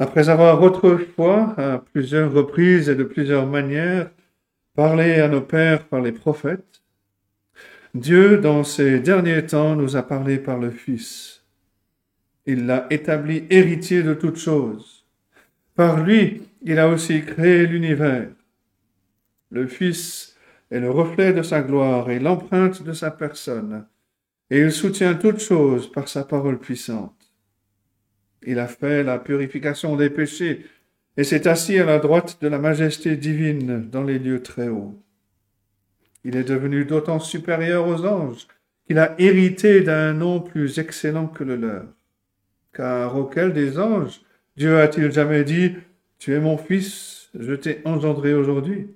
[0.04, 4.12] Après avoir autrefois, à plusieurs reprises et de plusieurs manières,
[4.76, 6.84] parlé à nos pères par les prophètes,
[7.94, 11.46] Dieu, dans ces derniers temps, nous a parlé par le Fils.
[12.46, 15.06] Il l'a établi héritier de toutes choses.
[15.74, 18.28] Par lui, il a aussi créé l'univers.
[19.52, 20.36] Le Fils
[20.70, 23.86] est le reflet de sa gloire et l'empreinte de sa personne,
[24.50, 27.23] et il soutient toutes choses par sa parole puissante.
[28.46, 30.66] Il a fait la purification des péchés
[31.18, 35.00] et s'est assis à la droite de la majesté divine dans les lieux très hauts.
[36.24, 38.48] Il est devenu d'autant supérieur aux anges
[38.88, 41.86] qu'il a hérité d'un nom plus excellent que le leur.
[42.74, 44.22] Car auquel des anges
[44.56, 45.76] Dieu a-t-il jamais dit,
[46.20, 48.88] Tu es mon fils, je t'ai engendré aujourd'hui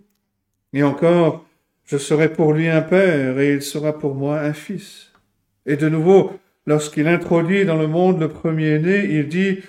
[0.74, 1.46] Et encore,
[1.86, 5.12] je serai pour lui un père et il sera pour moi un fils.
[5.66, 9.60] Et de nouveau, lorsqu'il introduit dans le monde le premier-né, il dit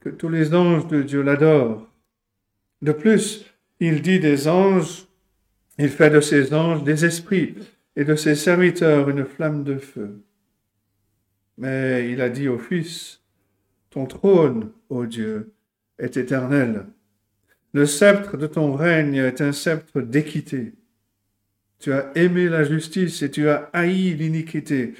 [0.00, 1.88] que tous les anges de Dieu l'adorent.
[2.82, 3.46] De plus,
[3.80, 5.06] il dit des anges,
[5.78, 7.54] il fait de ses anges des esprits
[7.94, 10.22] et de ses serviteurs une flamme de feu.
[11.56, 13.22] Mais il a dit au Fils,
[13.88, 15.54] Ton trône, ô Dieu,
[15.98, 16.86] est éternel.
[17.72, 20.74] Le sceptre de ton règne est un sceptre d'équité.
[21.78, 24.94] Tu as aimé la justice et tu as haï l'iniquité.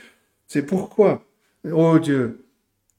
[0.46, 1.24] C'est pourquoi,
[1.64, 2.46] ô Dieu,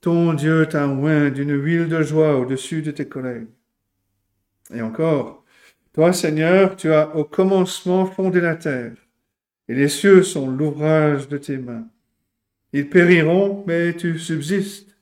[0.00, 3.48] ton Dieu t'a oint d'une huile de joie au-dessus de tes collègues.
[4.72, 5.44] Et encore,
[5.92, 8.92] toi, Seigneur, tu as au commencement fondé la terre,
[9.66, 11.88] et les cieux sont l'ouvrage de tes mains.
[12.72, 14.96] Ils périront, mais tu subsistes.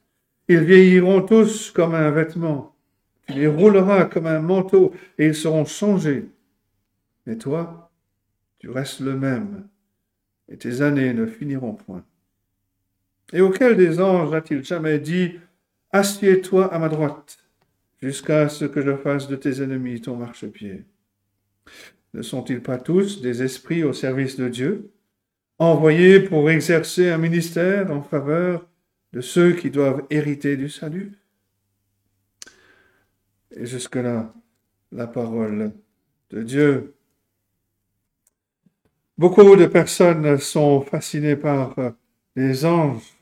[0.49, 2.77] Ils vieilliront tous comme un vêtement.
[3.27, 6.31] Tu les rouleras comme un manteau, et ils seront changés.
[7.27, 7.91] Mais toi,
[8.59, 9.67] tu restes le même,
[10.49, 12.05] et tes années ne finiront point.
[13.33, 15.33] Et auquel des anges a-t-il jamais dit,
[15.93, 17.39] Assieds-toi à ma droite,
[18.03, 20.85] jusqu'à ce que je fasse de tes ennemis ton marchepied
[22.15, 24.91] Ne sont-ils pas tous des esprits au service de Dieu,
[25.59, 28.69] envoyés pour exercer un ministère en faveur
[29.13, 31.13] de ceux qui doivent hériter du salut?
[33.53, 34.35] Et jusque-là,
[34.93, 35.73] la parole
[36.31, 36.95] de Dieu.
[39.17, 41.75] Beaucoup de personnes sont fascinées par
[42.35, 43.16] les anges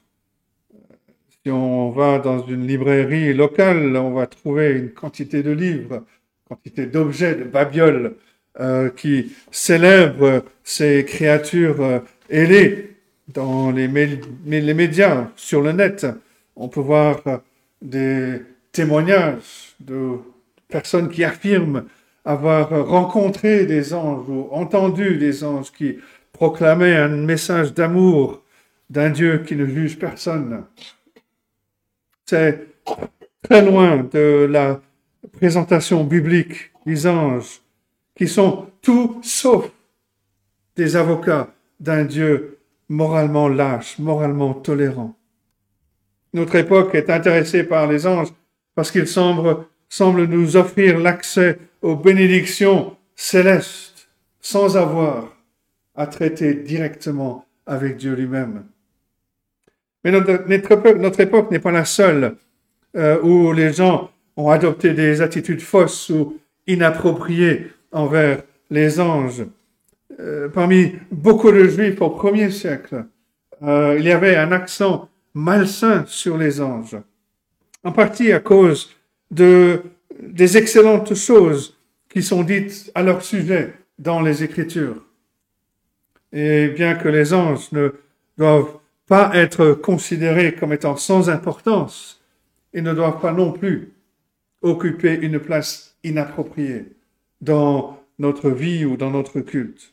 [1.45, 6.03] si on va dans une librairie locale, on va trouver une quantité de livres,
[6.49, 8.15] quantité d'objets, de babioles
[8.61, 11.99] euh, qui célèbrent ces créatures euh,
[12.31, 12.97] ailées
[13.29, 16.07] dans les, médias, sur le net.
[16.57, 17.37] On peut voir euh,
[17.83, 18.41] des
[18.73, 20.13] témoignages de
[20.69, 21.85] personnes qui affirment
[22.25, 25.99] avoir rencontré des anges ou entendu des anges qui
[26.33, 28.43] proclamaient un message d'amour
[28.89, 30.65] d'un Dieu qui ne juge personne.
[32.27, 32.67] C'est
[33.43, 34.81] très loin de la
[35.33, 37.61] présentation biblique des anges,
[38.17, 39.71] qui sont tout sauf
[40.77, 41.49] des avocats
[41.81, 42.59] d'un Dieu
[42.89, 45.15] moralement lâche, moralement tolérant.
[46.33, 48.33] Notre époque est intéressée par les anges
[48.75, 54.09] parce qu'ils semblent, semblent nous offrir l'accès aux bénédictions célestes
[54.41, 55.37] sans avoir
[55.95, 58.65] à traiter directement avec Dieu lui-même.
[60.05, 62.37] Mais notre, époque, n'est pas la seule
[62.95, 69.45] euh, où les gens ont adopté des attitudes fausses ou inappropriées envers les anges.
[70.21, 73.07] Euh, parmi beaucoup de juifs au premier siècle,
[73.63, 76.97] euh, il y avait un accent malsain sur les anges,
[77.83, 78.95] en partie à cause
[79.31, 79.83] de,
[80.21, 81.77] des excellentes choses
[82.09, 85.03] qui sont dites à leur sujet dans les Écritures.
[86.33, 87.93] Et bien que les anges ne
[88.37, 92.23] doivent pas être considérés comme étant sans importance
[92.73, 93.93] et ne doivent pas non plus
[94.63, 96.93] occuper une place inappropriée
[97.41, 99.93] dans notre vie ou dans notre culte.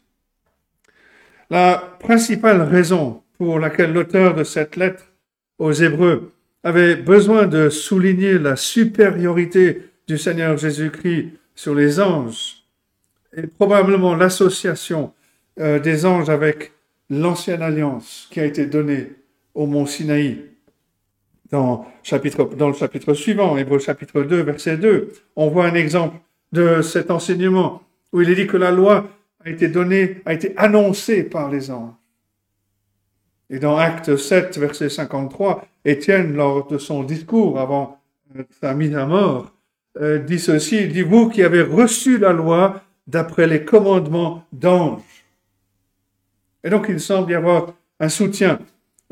[1.49, 5.12] La principale raison pour laquelle l'auteur de cette lettre
[5.57, 6.32] aux Hébreux
[6.64, 12.64] avait besoin de souligner la supériorité du Seigneur Jésus-Christ sur les anges
[13.34, 15.14] est probablement l'association
[15.59, 16.72] euh, des anges avec
[17.12, 19.12] l'ancienne alliance qui a été donnée
[19.53, 20.45] au mont Sinaï.
[21.51, 26.16] Dans, le chapitre suivant, Hébreu chapitre 2, verset 2, on voit un exemple
[26.53, 27.84] de cet enseignement
[28.14, 29.09] où il est dit que la loi
[29.43, 31.93] a été donnée, a été annoncée par les anges.
[33.49, 37.99] Et dans Acte 7, verset 53, Étienne, lors de son discours avant
[38.38, 39.51] euh, sa mise à mort,
[39.99, 45.01] euh, dit ceci, dit, vous qui avez reçu la loi d'après les commandements d'anges,
[46.64, 48.59] et donc, il semble y avoir un soutien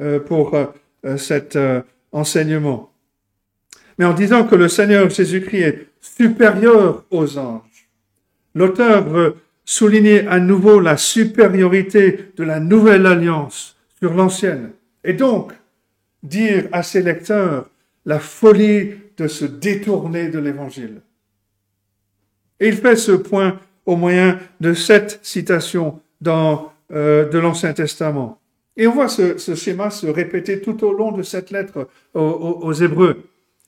[0.01, 0.65] euh, pour euh,
[1.05, 1.57] euh, cet
[2.11, 2.91] enseignement.
[3.97, 7.89] Mais en disant que le Seigneur Jésus-Christ est supérieur aux anges,
[8.55, 9.35] l'auteur veut
[9.65, 14.71] souligner à nouveau la supériorité de la nouvelle alliance sur l'ancienne.
[15.03, 15.53] Et donc,
[16.23, 17.69] dire à ses lecteurs
[18.05, 21.01] la folie de se détourner de l'évangile.
[22.59, 28.39] Et il fait ce point au moyen de sept citations dans, euh, de l'Ancien Testament.
[28.77, 32.67] Et on voit ce, schéma se répéter tout au long de cette lettre aux, aux,
[32.67, 33.23] aux Hébreux.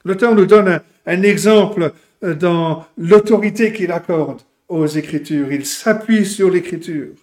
[0.05, 1.93] L'auteur nous donne un, un exemple
[2.23, 5.51] euh, dans l'autorité qu'il accorde aux Écritures.
[5.51, 7.13] Il s'appuie sur l'Écriture.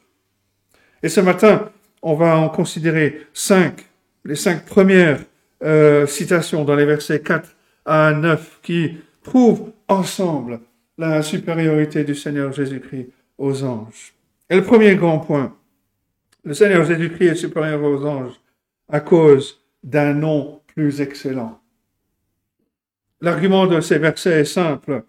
[1.03, 1.71] Et ce matin,
[2.03, 3.87] on va en considérer cinq,
[4.25, 5.21] les cinq premières
[5.65, 7.49] euh, citations dans les versets 4
[7.85, 10.61] à 9 qui prouvent ensemble
[10.97, 14.15] la supériorité du Seigneur Jésus-Christ aux anges.
[14.51, 15.55] Et le premier grand point,
[16.49, 18.41] le Seigneur Jésus-Christ est supérieur aux anges
[18.89, 21.61] à cause d'un nom plus excellent.
[23.21, 25.03] L'argument de ces versets est simple.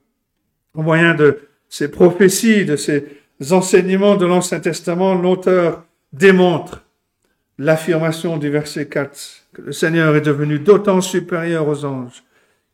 [0.74, 3.06] Au moyen de ces prophéties, de ces
[3.52, 6.84] enseignements de l'Ancien Testament, l'auteur démontre
[7.58, 12.22] l'affirmation du verset 4, que le Seigneur est devenu d'autant supérieur aux anges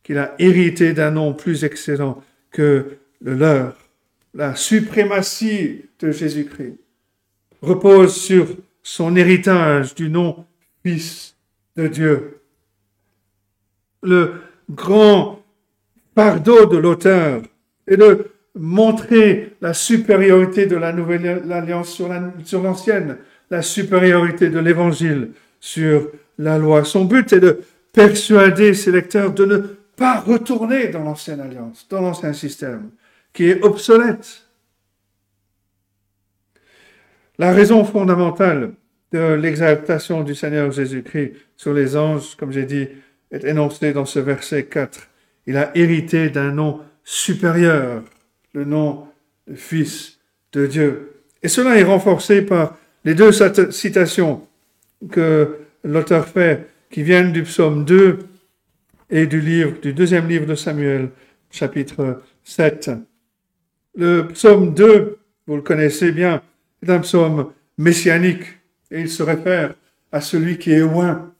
[0.02, 3.76] qu'il a hérité d'un nom plus excellent que le leur.
[4.34, 6.80] La suprématie de Jésus-Christ
[7.62, 8.46] repose sur
[8.82, 10.44] son héritage du nom
[10.84, 11.34] Fils
[11.76, 12.40] de Dieu.
[14.02, 14.34] Le
[14.70, 15.42] grand
[16.14, 17.42] fardeau de l'auteur
[17.86, 21.92] est de montrer la supériorité de la nouvelle alliance
[22.44, 23.18] sur l'ancienne,
[23.50, 25.30] la, la supériorité de l'évangile
[25.60, 26.84] sur la loi.
[26.84, 27.60] Son but est de
[27.92, 29.58] persuader ses lecteurs de ne
[29.96, 32.90] pas retourner dans l'ancienne alliance, dans l'ancien système,
[33.32, 34.45] qui est obsolète.
[37.38, 38.72] La raison fondamentale
[39.12, 42.88] de l'exaltation du Seigneur Jésus-Christ sur les anges, comme j'ai dit,
[43.30, 45.08] est énoncée dans ce verset 4.
[45.46, 48.02] Il a hérité d'un nom supérieur,
[48.54, 49.06] le nom
[49.46, 50.18] de Fils
[50.52, 51.12] de Dieu.
[51.42, 53.32] Et cela est renforcé par les deux
[53.70, 54.46] citations
[55.10, 58.18] que l'auteur fait, qui viennent du psaume 2
[59.10, 61.10] et du livre, du deuxième livre de Samuel,
[61.50, 62.90] chapitre 7.
[63.94, 66.42] Le psaume 2, vous le connaissez bien,
[66.82, 68.44] est un psaume messianique
[68.90, 69.74] et il se réfère
[70.12, 71.32] à celui qui est loin.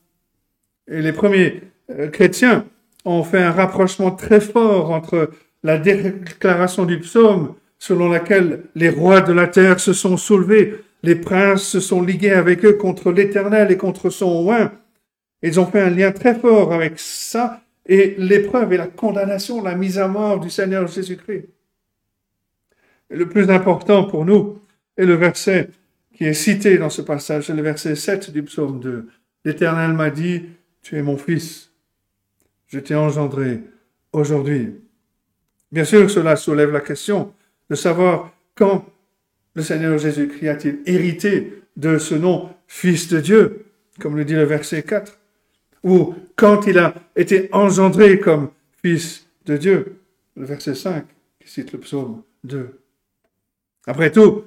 [0.89, 2.67] Et les premiers euh, chrétiens
[3.05, 5.31] ont fait un rapprochement très fort entre
[5.63, 11.15] la déclaration du psaume selon laquelle les rois de la terre se sont soulevés, les
[11.15, 14.73] princes se sont ligués avec eux contre l'Éternel et contre son oin.
[15.43, 19.75] Ils ont fait un lien très fort avec ça et l'épreuve et la condamnation, la
[19.75, 21.49] mise à mort du Seigneur Jésus-Christ.
[23.11, 24.59] Le plus important pour nous
[24.97, 25.71] est le verset
[26.15, 29.09] qui est cité dans ce passage, c'est le verset 7 du psaume 2.
[29.45, 30.45] L'Éternel m'a dit,
[30.83, 31.73] tu es mon fils,
[32.69, 33.61] je t'ai engendré
[34.13, 34.75] aujourd'hui.
[35.71, 37.35] Bien sûr, cela soulève la question
[37.69, 38.87] de savoir quand
[39.55, 43.67] le Seigneur Jésus-Christ a-t-il hérité de ce nom Fils de Dieu,
[44.01, 45.19] comme le dit le verset 4,
[45.85, 48.51] ou quand il a été engendré comme
[48.83, 50.01] Fils de Dieu,
[50.37, 51.05] le verset 5
[51.41, 52.81] qui cite le psaume 2.
[53.87, 54.45] Après tout,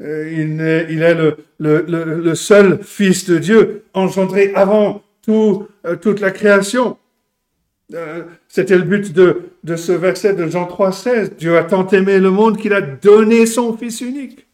[0.00, 1.16] il est, il est
[1.58, 6.98] le, seul Fils de Dieu engendré avant euh, toute la création.
[7.94, 11.36] Euh, C'était le but de, de ce verset de Jean 3,16.
[11.36, 14.46] Dieu a tant aimé le monde qu'il a donné son Fils unique,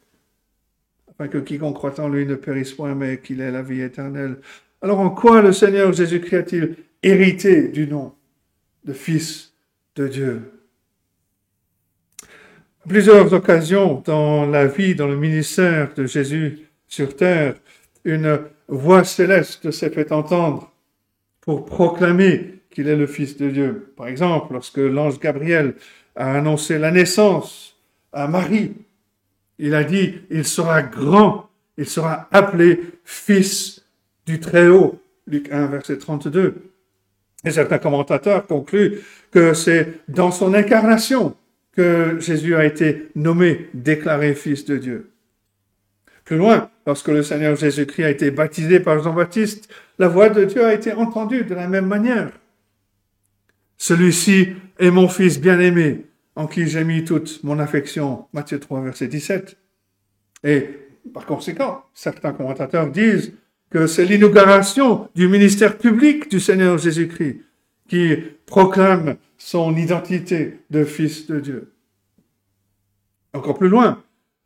[1.08, 4.36] afin que quiconque croit en lui ne périsse point, mais qu'il ait la vie éternelle.
[4.82, 8.12] Alors en quoi le Seigneur Jésus-Christ a-t-il hérité du nom
[8.84, 9.52] de Fils
[9.96, 10.59] de Dieu?
[12.88, 17.54] Plusieurs occasions dans la vie, dans le ministère de Jésus sur terre,
[18.04, 20.72] une voix céleste s'est fait entendre
[21.40, 23.92] pour proclamer qu'il est le Fils de Dieu.
[23.96, 25.74] Par exemple, lorsque l'ange Gabriel
[26.16, 27.76] a annoncé la naissance
[28.12, 28.72] à Marie,
[29.58, 33.84] il a dit, il sera grand, il sera appelé Fils
[34.26, 34.98] du Très-Haut.
[35.26, 36.54] Luc 1, verset 32.
[37.44, 41.36] Et certains commentateurs concluent que c'est dans son incarnation
[41.72, 45.10] que Jésus a été nommé, déclaré Fils de Dieu.
[46.24, 49.68] Plus loin, lorsque le Seigneur Jésus-Christ a été baptisé par Jean-Baptiste,
[49.98, 52.32] la voix de Dieu a été entendue de la même manière.
[53.76, 56.06] Celui-ci est mon Fils bien-aimé,
[56.36, 58.26] en qui j'ai mis toute mon affection.
[58.32, 59.56] Matthieu 3, verset 17.
[60.44, 60.68] Et
[61.14, 63.32] par conséquent, certains commentateurs disent
[63.70, 67.40] que c'est l'inauguration du ministère public du Seigneur Jésus-Christ
[67.90, 68.16] qui
[68.50, 71.72] proclame son identité de Fils de Dieu.
[73.32, 74.02] Encore plus loin,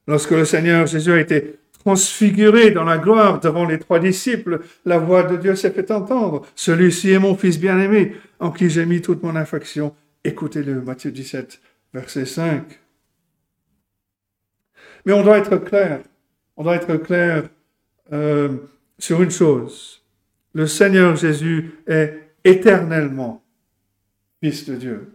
[0.07, 4.99] lorsque le Seigneur Jésus a été transfiguré dans la gloire devant les trois disciples, la
[4.99, 6.47] voix de Dieu s'est fait entendre.
[6.55, 9.95] Celui-ci est mon Fils bien-aimé, en qui j'ai mis toute mon affection.
[10.23, 11.61] Écoutez-le, Matthieu 17,
[11.95, 12.63] verset 5.
[15.07, 16.01] Mais on doit être clair,
[16.57, 17.45] on doit être clair
[18.13, 18.57] euh,
[18.99, 20.03] sur une chose.
[20.53, 23.44] Le Seigneur Jésus est éternellement
[24.45, 25.09] Fils de Dieu.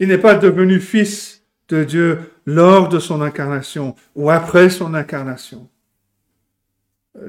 [0.00, 5.68] Il n'est pas devenu Fils de Dieu lors de son incarnation ou après son incarnation.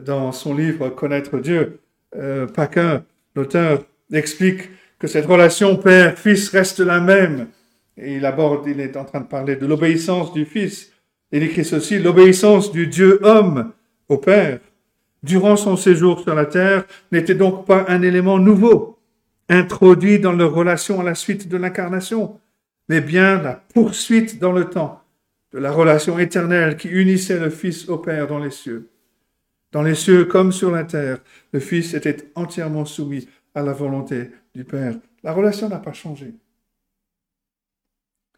[0.03, 1.79] Dans son livre Connaître Dieu,
[2.15, 3.03] euh, Paquin,
[3.35, 7.49] l'auteur, explique que cette relation père-fils reste la même.
[7.97, 10.91] Et il aborde, il est en train de parler de l'obéissance du Fils.
[11.31, 13.73] Il écrit ceci, l'obéissance du Dieu homme
[14.09, 14.57] au Père,
[15.21, 18.97] durant son séjour sur la terre, n'était donc pas un élément nouveau,
[19.49, 22.39] introduit dans leur relation à la suite de l'incarnation,
[22.89, 25.01] mais bien la poursuite dans le temps
[25.53, 28.89] de la relation éternelle qui unissait le Fils au Père dans les cieux.
[29.71, 31.19] Dans les cieux comme sur la terre,
[31.53, 34.95] le Fils était entièrement soumis à la volonté du Père.
[35.23, 36.33] La relation n'a pas changé.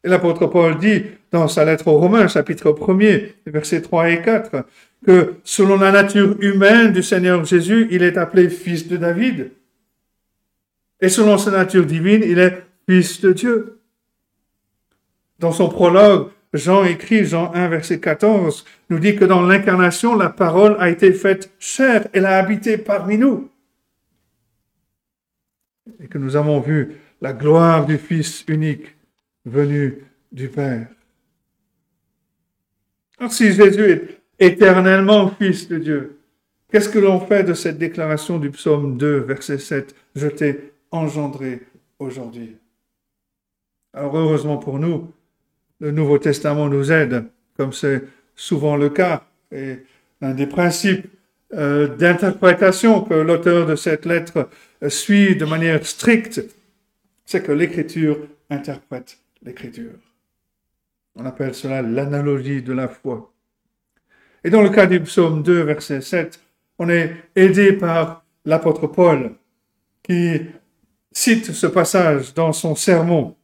[0.03, 4.65] Et l'apôtre Paul dit dans sa lettre aux Romains, chapitre 1er, versets 3 et 4,
[5.05, 9.51] que selon la nature humaine du Seigneur Jésus, il est appelé fils de David.
[11.03, 13.81] Et selon sa nature divine, il est fils de Dieu.
[15.37, 20.29] Dans son prologue, Jean écrit, Jean 1, verset 14, nous dit que dans l'incarnation, la
[20.29, 23.51] parole a été faite chair, elle a habité parmi nous.
[26.01, 28.95] Et que nous avons vu la gloire du Fils unique
[29.43, 30.87] venu du Père.
[33.19, 36.19] Alors si Jésus est éternellement Fils de Dieu,
[36.71, 40.27] qu'est-ce que l'on fait de cette déclaration du psaume 2, verset 7 Je
[40.93, 41.61] engendré
[41.99, 42.55] aujourd'hui.
[43.93, 45.11] Alors heureusement pour nous,
[45.79, 47.25] le Nouveau Testament nous aide,
[47.57, 48.03] comme c'est
[48.35, 49.79] souvent le cas, et
[50.21, 51.07] un des principes
[51.53, 54.49] euh, d'interprétation que l'auteur de cette lettre
[54.87, 56.41] suit de manière stricte,
[57.25, 58.17] c'est que l'Écriture
[58.49, 59.99] interprète l'Écriture.
[61.15, 63.31] On appelle cela l'analogie de la foi.
[64.43, 66.39] Et dans le cas du psaume 2, verset 7,
[66.79, 69.35] on est aidé par l'apôtre Paul
[70.01, 70.41] qui
[71.13, 73.35] cite ce passage dans son sermon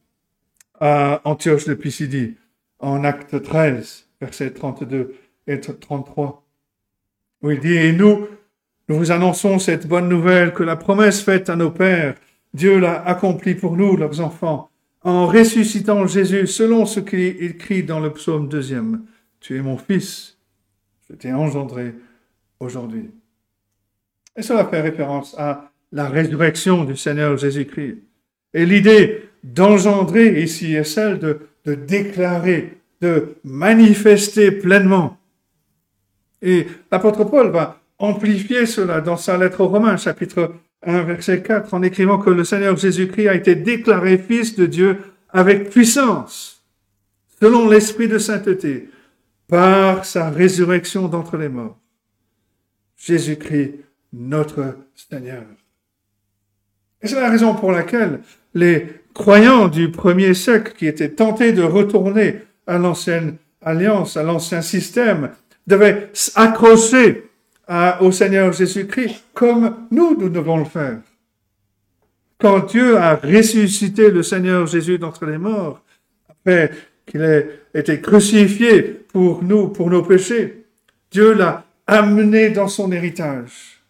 [0.80, 2.36] à Antioche de Pisidie
[2.78, 5.14] en acte 13, verset 32
[5.46, 6.44] et 33,
[7.42, 8.26] où il dit, et nous,
[8.88, 12.14] nous vous annonçons cette bonne nouvelle que la promesse faite à nos pères,
[12.52, 14.70] Dieu l'a accomplie pour nous, leurs enfants,
[15.02, 19.04] en ressuscitant Jésus selon ce qu'il écrit dans le psaume deuxième.
[19.38, 20.38] Tu es mon fils,
[21.08, 21.94] je t'ai engendré
[22.58, 23.10] aujourd'hui.
[24.36, 27.98] Et cela fait référence à la résurrection du Seigneur Jésus-Christ.
[28.54, 35.18] Et l'idée d'engendrer ici est celle de, déclarer, de manifester pleinement.
[36.42, 41.74] Et l'apôtre Paul va amplifier cela dans sa lettre aux Romains, chapitre 1, verset 4,
[41.74, 46.64] en écrivant que le Seigneur Jésus-Christ a été déclaré Fils de Dieu avec puissance,
[47.40, 48.88] selon l'Esprit de sainteté,
[49.46, 51.78] par sa résurrection d'entre les morts.
[52.96, 53.74] Jésus-Christ,
[54.12, 55.44] notre Seigneur.
[57.02, 58.20] Et c'est la raison pour laquelle
[58.54, 64.62] les croyants du premier siècle qui étaient tentés de retourner à l'ancienne alliance, à l'ancien
[64.62, 65.30] système,
[65.66, 67.30] devaient s'accrocher
[68.00, 70.98] au Seigneur Jésus-Christ comme nous, nous devons le faire.
[72.38, 75.82] Quand Dieu a ressuscité le Seigneur Jésus d'entre les morts,
[76.28, 76.70] après
[77.06, 78.82] qu'il ait été crucifié
[79.12, 80.64] pour nous, pour nos péchés,
[81.10, 83.82] Dieu l'a amené dans son héritage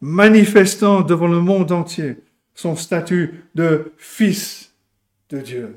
[0.00, 2.16] manifestant devant le monde entier
[2.54, 4.72] son statut de fils
[5.30, 5.76] de Dieu.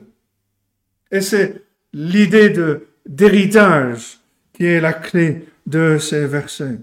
[1.11, 1.63] Et c'est
[1.93, 4.19] l'idée de, d'héritage
[4.53, 6.79] qui est la clé de ces versets.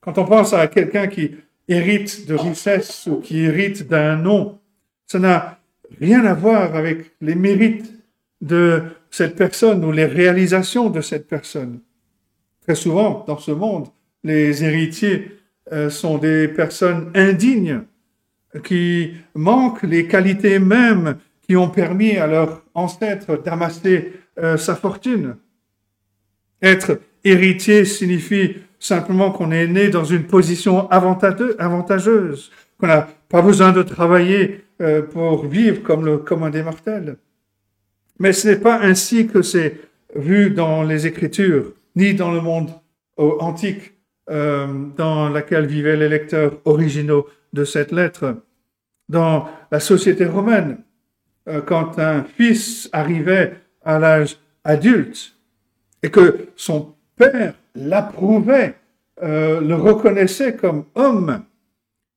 [0.00, 1.32] Quand on pense à quelqu'un qui
[1.66, 4.58] hérite de richesse ou qui hérite d'un nom,
[5.06, 5.58] ça n'a
[6.00, 7.92] rien à voir avec les mérites
[8.40, 11.80] de cette personne ou les réalisations de cette personne.
[12.62, 13.88] Très souvent, dans ce monde,
[14.22, 15.30] les héritiers
[15.88, 17.80] sont des personnes indignes
[18.62, 25.36] qui manquent les qualités mêmes qui ont permis à leur ancêtre d'amasser euh, sa fortune.
[26.62, 33.72] Être héritier signifie simplement qu'on est né dans une position avantageuse, qu'on n'a pas besoin
[33.72, 37.16] de travailler euh, pour vivre comme le commun des mortels.
[38.18, 39.80] Mais ce n'est pas ainsi que c'est
[40.14, 42.70] vu dans les Écritures, ni dans le monde
[43.18, 43.93] euh, antique
[44.30, 44.66] euh,
[44.96, 48.42] dans lequel vivaient les lecteurs originaux de cette lettre.
[49.08, 50.78] Dans la société romaine,
[51.66, 53.52] quand un fils arrivait
[53.84, 55.34] à l'âge adulte
[56.02, 58.76] et que son père l'approuvait,
[59.22, 61.44] euh, le reconnaissait comme homme.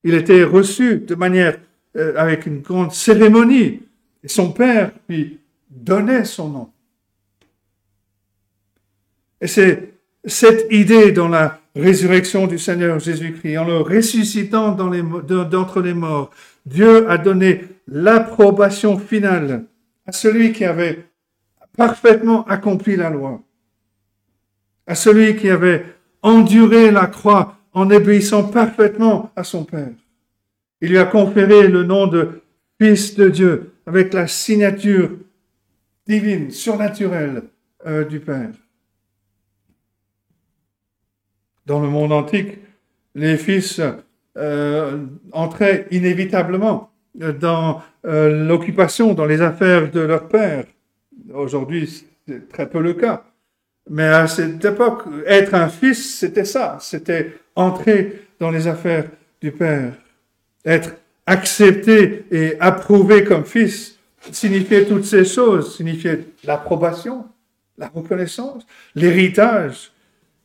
[0.04, 1.60] Il était reçu de manière
[1.96, 3.82] euh, avec une grande cérémonie.
[4.24, 5.40] Et son père lui
[5.70, 6.70] donnait son nom.
[9.40, 9.94] Et c'est
[10.26, 16.32] cette idée dans la résurrection du Seigneur Jésus-Christ, en le ressuscitant d'entre les morts,
[16.66, 19.66] Dieu a donné l'approbation finale
[20.06, 21.06] à celui qui avait
[21.78, 23.42] parfaitement accompli la loi,
[24.86, 25.86] à celui qui avait
[26.22, 29.94] enduré la croix en obéissant parfaitement à son Père.
[30.82, 32.42] Il lui a conféré le nom de
[32.80, 35.12] Fils de Dieu avec la signature
[36.06, 37.44] divine, surnaturelle
[37.86, 38.52] euh, du Père.
[41.68, 42.60] Dans le monde antique,
[43.14, 43.82] les fils
[44.38, 50.64] euh, entraient inévitablement dans euh, l'occupation, dans les affaires de leur père.
[51.34, 53.26] Aujourd'hui, c'est très peu le cas.
[53.90, 56.78] Mais à cette époque, être un fils, c'était ça.
[56.80, 59.10] C'était entrer dans les affaires
[59.42, 59.92] du père.
[60.64, 60.96] Être
[61.26, 64.00] accepté et approuvé comme fils
[64.32, 65.76] signifiait toutes ces choses.
[65.76, 67.26] Signifiait l'approbation,
[67.78, 68.66] la reconnaissance,
[68.96, 69.92] l'héritage,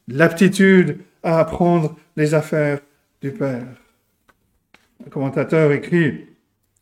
[0.09, 2.81] l'aptitude à apprendre les affaires
[3.20, 3.66] du Père.
[5.05, 6.27] Le commentateur écrit,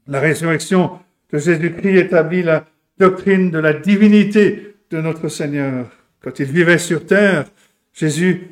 [0.07, 0.99] la résurrection
[1.33, 2.65] de Jésus-Christ établit la
[2.99, 5.87] doctrine de la divinité de notre Seigneur.
[6.23, 7.47] Quand il vivait sur terre,
[7.93, 8.49] Jésus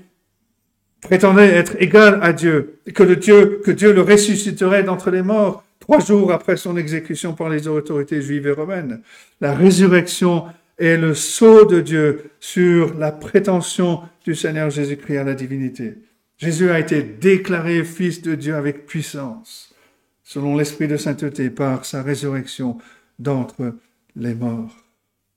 [1.00, 5.64] prétendait être égal à Dieu et que, Dieu, que Dieu le ressusciterait d'entre les morts
[5.80, 9.00] trois jours après son exécution par les autorités juives et romaines.
[9.40, 10.44] La résurrection
[10.78, 15.94] est le sceau de Dieu sur la prétention du Seigneur Jésus-Christ à la divinité.
[16.36, 19.74] Jésus a été déclaré fils de Dieu avec puissance,
[20.22, 22.78] selon l'esprit de sainteté, par sa résurrection
[23.18, 23.74] d'entre
[24.14, 24.76] les morts.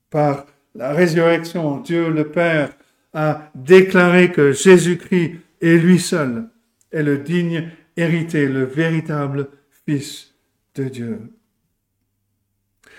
[0.09, 2.71] Par la résurrection, Dieu le Père
[3.13, 6.47] a déclaré que Jésus-Christ est lui seul
[6.91, 9.49] est le digne héritier, le véritable
[9.85, 10.33] Fils
[10.75, 11.19] de Dieu.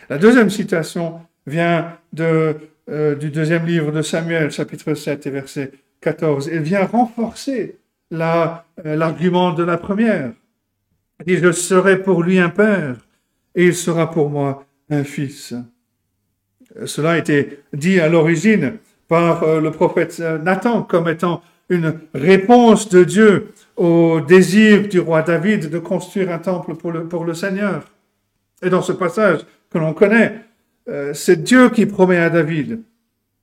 [0.08, 2.56] La deuxième citation vient de,
[2.88, 6.48] euh, du deuxième livre de Samuel, chapitre 7 et verset 14.
[6.48, 7.78] Elle vient renforcer
[8.12, 10.32] euh, l'argument de la première.
[11.20, 12.96] Il dit, je serai pour lui un père
[13.54, 15.54] et il sera pour moi un fils.
[16.86, 18.74] Cela a été dit à l'origine
[19.08, 25.22] par euh, le prophète Nathan comme étant une réponse de Dieu au désir du roi
[25.22, 27.84] David de construire un temple pour le, pour le Seigneur.
[28.62, 29.40] Et dans ce passage
[29.70, 30.40] que l'on connaît,
[30.88, 32.82] euh, c'est Dieu qui promet à David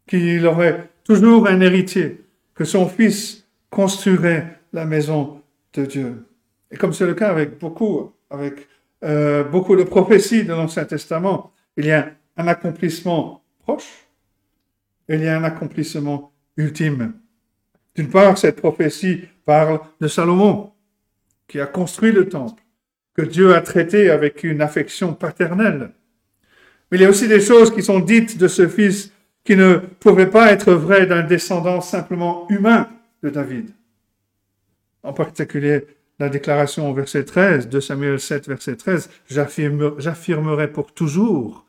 [0.07, 2.23] qu'il aurait toujours un héritier,
[2.55, 5.41] que son fils construirait la maison
[5.73, 6.25] de Dieu.
[6.71, 8.67] Et comme c'est le cas avec beaucoup, avec
[9.03, 14.07] euh, beaucoup de prophéties de l'Ancien Testament, il y a un accomplissement proche
[15.07, 17.13] et il y a un accomplissement ultime.
[17.95, 20.71] D'une part, cette prophétie parle de Salomon,
[21.47, 22.61] qui a construit le temple,
[23.13, 25.91] que Dieu a traité avec une affection paternelle.
[26.91, 29.11] Mais il y a aussi des choses qui sont dites de ce fils
[29.43, 32.89] qui ne pouvaient pas être vraies d'un descendant simplement humain
[33.23, 33.71] de David.
[35.03, 35.85] En particulier,
[36.19, 41.65] la déclaration au verset 13 de Samuel 7, verset 13, j'affirmerai pour toujours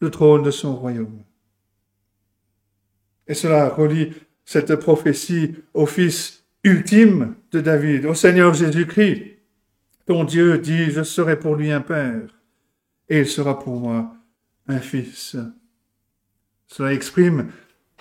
[0.00, 1.22] le trône de son royaume.
[3.26, 4.12] Et cela relie
[4.44, 9.38] cette prophétie au Fils ultime de David, au Seigneur Jésus-Christ,
[10.06, 12.42] dont Dieu dit, je serai pour lui un Père,
[13.08, 14.14] et il sera pour moi
[14.68, 15.36] un Fils.
[16.66, 17.50] Cela exprime,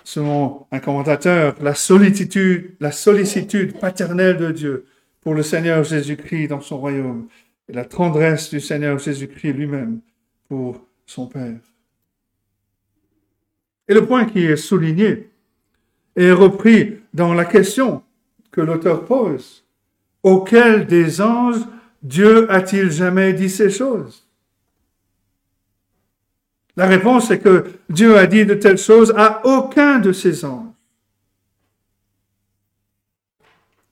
[0.03, 4.85] selon un commentateur, la sollicitude, la sollicitude paternelle de Dieu
[5.21, 7.27] pour le Seigneur Jésus-Christ dans son royaume,
[7.69, 10.01] et la tendresse du Seigneur Jésus-Christ lui-même
[10.49, 11.59] pour son Père.
[13.87, 15.29] Et le point qui est souligné
[16.15, 18.03] est repris dans la question
[18.51, 19.65] que l'auteur pose.
[20.21, 21.61] Auquel des anges
[22.01, 24.22] Dieu a-t-il jamais dit ces choses?
[26.75, 30.69] La réponse est que Dieu a dit de telles choses à aucun de ses anges.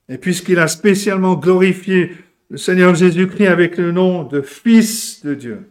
[0.08, 2.16] Et puisqu'il a spécialement glorifié
[2.50, 5.70] le Seigneur Jésus-Christ avec le nom de Fils de Dieu,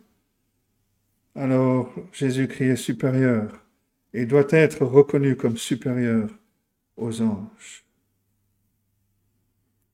[1.35, 3.51] alors Jésus-Christ est supérieur
[4.13, 6.29] et doit être reconnu comme supérieur
[6.97, 7.85] aux anges.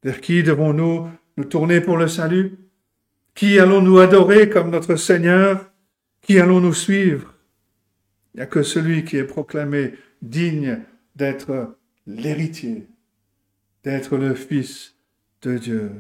[0.04, 2.58] Vers qui devons-nous nous tourner pour le salut?
[3.36, 5.67] Qui allons-nous adorer comme notre Seigneur?
[6.28, 7.34] Qui allons-nous suivre?
[8.34, 10.82] Il n'y a que celui qui est proclamé digne
[11.16, 12.86] d'être l'héritier,
[13.86, 14.98] d'être le Fils
[15.42, 15.92] de Dieu.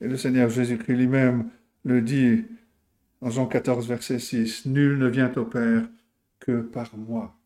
[0.00, 1.48] Et le Seigneur Jésus-Christ lui-même
[1.84, 2.44] le dit
[3.20, 5.88] en Jean 14, verset 6, Nul ne vient au Père
[6.40, 7.38] que par moi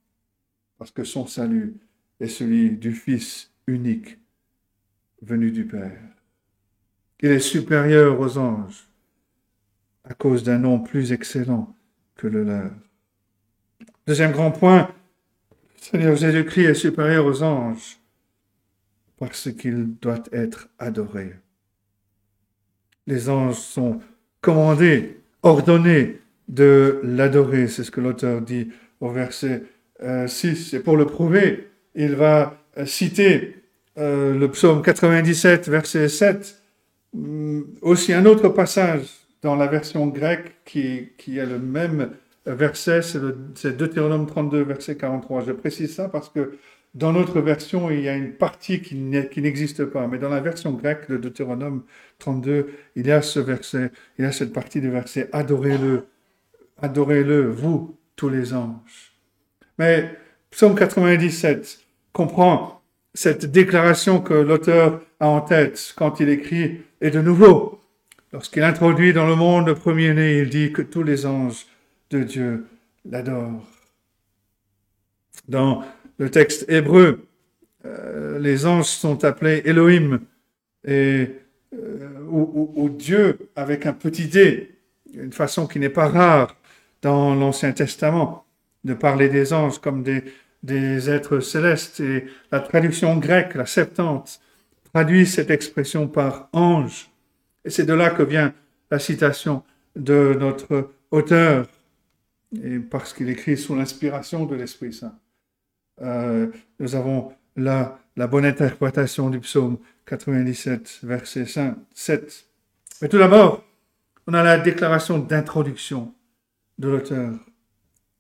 [0.78, 1.76] parce que son salut
[2.18, 4.16] est celui du Fils unique
[5.20, 6.00] venu du Père.
[7.20, 8.89] Il est supérieur aux anges
[10.10, 11.74] à cause d'un nom plus excellent
[12.16, 12.72] que le leur.
[14.08, 14.90] Deuxième grand point,
[15.52, 17.98] le Seigneur Jésus-Christ est supérieur aux anges
[19.18, 21.34] parce qu'il doit être adoré.
[23.06, 24.00] Les anges sont
[24.40, 29.62] commandés, ordonnés de l'adorer, c'est ce que l'auteur dit au verset
[30.26, 30.74] 6.
[30.74, 33.62] Et pour le prouver, il va citer
[33.96, 36.62] le psaume 97, verset 7,
[37.14, 42.10] hum, aussi un autre passage dans la version grecque qui, qui a le même
[42.46, 45.44] verset, c'est Deutéronome 32, verset 43.
[45.44, 46.58] Je précise ça parce que
[46.94, 50.72] dans notre version, il y a une partie qui n'existe pas, mais dans la version
[50.72, 51.84] grecque de Deutéronome
[52.18, 56.06] 32, il y a ce verset, il y a cette partie du verset Adorez-le,
[56.82, 59.12] adorez-le, vous, tous les anges.
[59.78, 60.10] Mais
[60.50, 61.78] Psaume 97
[62.12, 62.82] comprend
[63.14, 67.79] cette déclaration que l'auteur a en tête quand il écrit Et de nouveau,
[68.32, 71.66] lorsqu'il introduit dans le monde le premier-né, il dit que tous les anges
[72.10, 72.66] de Dieu
[73.04, 73.64] l'adorent.
[75.48, 75.82] Dans
[76.18, 77.26] le texte hébreu,
[77.84, 80.20] euh, les anges sont appelés Elohim,
[80.84, 81.28] et,
[81.74, 84.78] euh, ou, Dieu avec un petit d,
[85.14, 86.56] une façon qui n'est pas rare
[87.02, 88.44] dans l'Ancien Testament,
[88.84, 92.00] de parler des anges comme des, êtres célestes.
[92.00, 94.40] Et la traduction grecque, la Septante,
[94.92, 97.10] traduit cette expression par ange.
[97.64, 98.54] Et c'est de là que vient
[98.90, 99.62] la citation
[99.96, 101.66] de notre auteur,
[102.90, 105.16] parce qu'il écrit sous l'inspiration de l'Esprit Saint.
[106.02, 106.48] Euh,
[106.78, 112.46] nous avons là la bonne interprétation du psaume 97, verset 5, 7.
[113.02, 113.64] Mais tout d'abord,
[114.26, 116.14] on a la déclaration d'introduction
[116.78, 117.32] de l'auteur.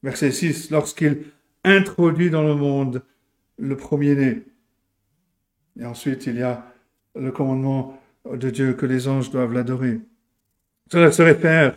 [0.02, 1.24] Verset 6, lorsqu'il
[1.64, 3.02] introduit dans le monde
[3.58, 4.42] le premier-né.
[5.78, 6.64] Et ensuite, il y a
[7.14, 10.00] le commandement de Dieu que les anges doivent l'adorer.
[10.90, 11.74] Cela se réfère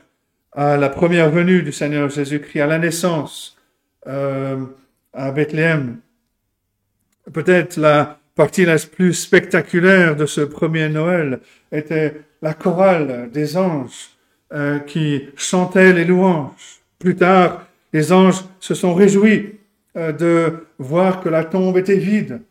[0.51, 3.57] à la première venue du Seigneur Jésus-Christ, à la naissance,
[4.07, 4.65] euh,
[5.13, 5.97] à Bethléem.
[7.31, 11.39] Peut-être la partie la plus spectaculaire de ce premier Noël
[11.71, 14.09] était la chorale des anges
[14.53, 16.81] euh, qui chantaient les louanges.
[16.99, 19.59] Plus tard, les anges se sont réjouis
[19.95, 22.41] euh, de voir que la tombe était vide,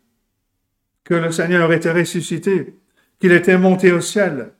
[1.05, 2.74] que le Seigneur était ressuscité,
[3.22, 4.50] qu'il était monté au ciel.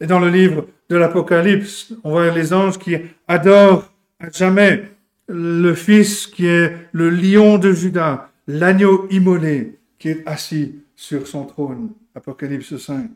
[0.00, 2.96] Et dans le livre de l'Apocalypse, on voit les anges qui
[3.28, 4.90] adorent à jamais
[5.28, 11.44] le Fils qui est le lion de Judas, l'agneau immolé qui est assis sur son
[11.44, 11.90] trône.
[12.14, 13.10] Apocalypse 5.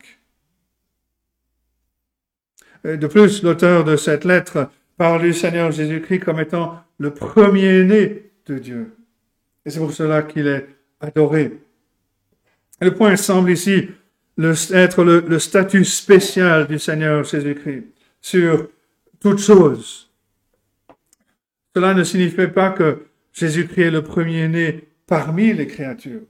[2.83, 8.59] De plus, l'auteur de cette lettre parle du Seigneur Jésus-Christ comme étant le premier-né de
[8.59, 8.95] Dieu.
[9.65, 10.67] Et c'est pour cela qu'il est
[11.01, 11.57] adoré.
[12.79, 13.89] le point semble ici
[14.73, 17.85] être le, le statut spécial du Seigneur Jésus-Christ
[18.21, 18.67] sur
[19.19, 20.07] toute chose
[21.77, 26.23] cela ne signifie pas que Jésus-Christ est le premier-né parmi les créatures,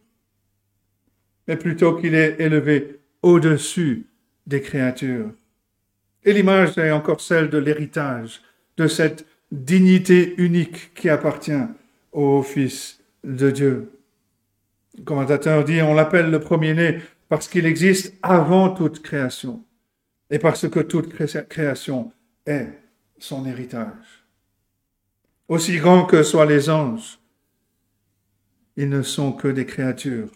[1.48, 4.08] mais plutôt qu'il est élevé au-dessus
[4.46, 5.32] des créatures.
[6.26, 8.42] Et l'image est encore celle de l'héritage,
[8.76, 11.66] de cette dignité unique qui appartient
[12.12, 13.90] au Fils de Dieu.
[14.98, 17.00] Le commentateur dit, on l'appelle le premier-né
[17.30, 19.64] parce qu'il existe avant toute création
[20.30, 21.14] et parce que toute
[21.48, 22.12] création
[22.46, 22.68] est
[23.20, 24.18] son héritage
[25.48, 27.20] aussi grands que soient les anges,
[28.76, 30.30] ils ne sont que des créatures.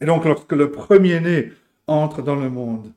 [0.00, 1.52] Et donc, lorsque le premier-né
[1.86, 2.92] entre dans le monde,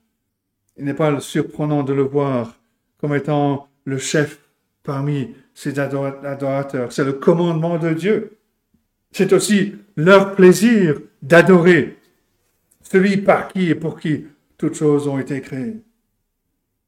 [0.78, 2.60] il n'est pas surprenant de le voir
[3.00, 4.40] comme étant le chef
[4.84, 6.92] parmi ses adorateurs.
[6.92, 8.38] C'est le commandement de Dieu.
[9.12, 11.97] C'est aussi leur plaisir d'adorer
[12.92, 14.26] celui par qui et pour qui
[14.58, 15.82] toutes choses ont été créées.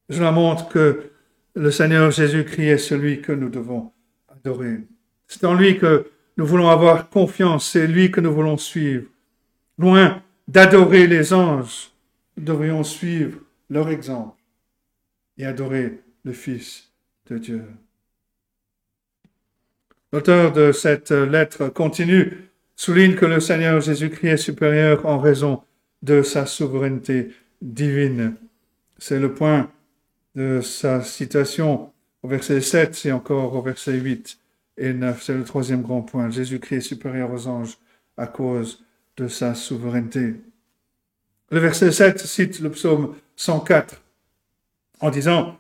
[0.10, 1.12] Cela montre que
[1.56, 3.92] le Seigneur Jésus-Christ est celui que nous devons
[5.28, 9.08] c'est en lui que nous voulons avoir confiance, c'est lui que nous voulons suivre.
[9.78, 11.92] Loin d'adorer les anges,
[12.38, 13.40] nous devrions suivre
[13.70, 14.38] leur exemple
[15.38, 16.92] et adorer le Fils
[17.30, 17.64] de Dieu.
[20.12, 25.62] L'auteur de cette lettre continue, souligne que le Seigneur Jésus-Christ est supérieur en raison
[26.02, 28.36] de sa souveraineté divine.
[28.98, 29.72] C'est le point
[30.36, 31.92] de sa citation
[32.24, 34.38] au verset 7 et encore au verset 8
[34.78, 35.22] et 9.
[35.22, 36.30] C'est le troisième grand point.
[36.30, 37.78] Jésus-Christ est supérieur aux anges
[38.18, 38.84] à cause
[39.18, 40.36] de sa souveraineté.
[41.52, 44.02] Le verset 7 cite le psaume 104
[45.02, 45.60] en disant,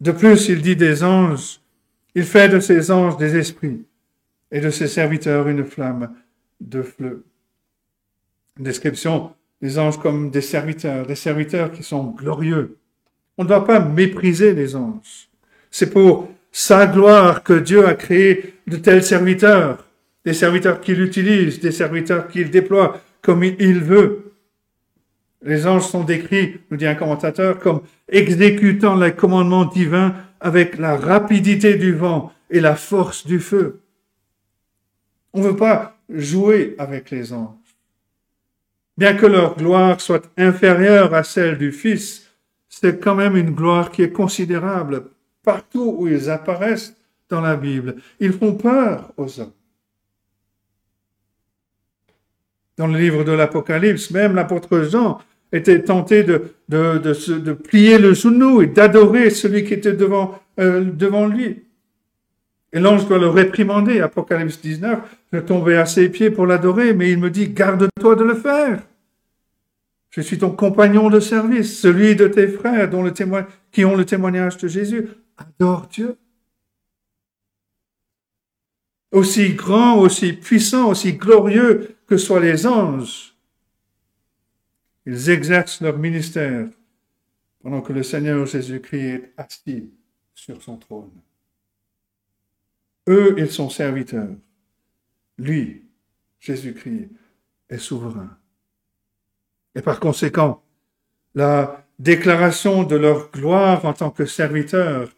[0.00, 1.60] de plus, il dit des anges,
[2.14, 3.86] il fait de ses anges des esprits
[4.50, 6.14] et de ses serviteurs une flamme
[6.60, 7.24] de feu.
[8.58, 12.76] Description des anges comme des serviteurs, des serviteurs qui sont glorieux.
[13.38, 15.28] On ne doit pas mépriser les anges.
[15.70, 19.86] C'est pour sa gloire que Dieu a créé de tels serviteurs,
[20.24, 24.32] des serviteurs qu'il utilise, des serviteurs qu'il déploie comme il veut.
[25.42, 30.96] Les anges sont décrits, nous dit un commentateur, comme exécutant les commandements divins avec la
[30.96, 33.80] rapidité du vent et la force du feu.
[35.32, 37.65] On ne veut pas jouer avec les anges.
[38.96, 42.30] Bien que leur gloire soit inférieure à celle du Fils,
[42.68, 45.10] c'est quand même une gloire qui est considérable
[45.42, 46.96] partout où ils apparaissent
[47.28, 47.96] dans la Bible.
[48.20, 49.52] Ils font peur aux hommes.
[52.76, 55.18] Dans le livre de l'Apocalypse, même l'apôtre Jean
[55.52, 61.65] était tenté de, plier le genou et d'adorer celui qui était devant, euh, devant lui.
[62.76, 64.98] Et l'ange doit le réprimander, Apocalypse 19,
[65.32, 68.82] je tombais à ses pieds pour l'adorer, mais il me dit, garde-toi de le faire.
[70.10, 72.90] Je suis ton compagnon de service, celui de tes frères
[73.72, 75.08] qui ont le témoignage de Jésus.
[75.38, 76.18] Adore Dieu.
[79.10, 83.34] Aussi grand, aussi puissant, aussi glorieux que soient les anges,
[85.06, 86.68] ils exercent leur ministère
[87.62, 89.90] pendant que le Seigneur Jésus-Christ est assis
[90.34, 91.10] sur son trône.
[93.08, 94.34] Eux, ils sont serviteurs.
[95.38, 95.84] Lui,
[96.40, 97.08] Jésus-Christ,
[97.68, 98.36] est souverain.
[99.74, 100.62] Et par conséquent,
[101.34, 105.10] la déclaration de leur gloire en tant que serviteurs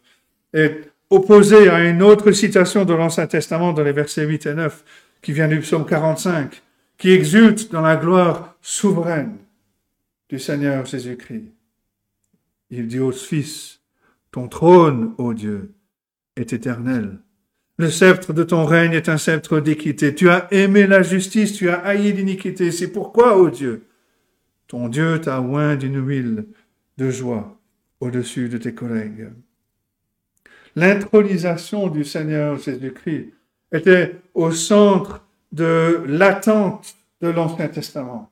[0.53, 4.83] est opposée à une autre citation de l'Ancien Testament dans les versets 8 et 9
[5.21, 6.61] qui vient du psaume 45,
[6.97, 9.37] qui exulte dans la gloire souveraine
[10.29, 11.51] du Seigneur Jésus-Christ.
[12.69, 13.81] Il dit au Fils,
[14.31, 15.73] ton trône, ô Dieu,
[16.35, 17.19] est éternel.
[17.79, 20.13] Le sceptre de ton règne est un sceptre d'équité.
[20.13, 22.73] Tu as aimé la justice, tu as haï l'iniquité.
[22.73, 23.87] C'est pourquoi, ô Dieu,
[24.67, 26.47] ton Dieu t'a oint d'une huile
[26.97, 27.57] de joie
[28.01, 29.29] au-dessus de tes collègues.
[30.75, 33.31] L'intronisation du Seigneur Jésus-Christ
[33.71, 38.29] était au centre de l'attente de l'Ancien Testament.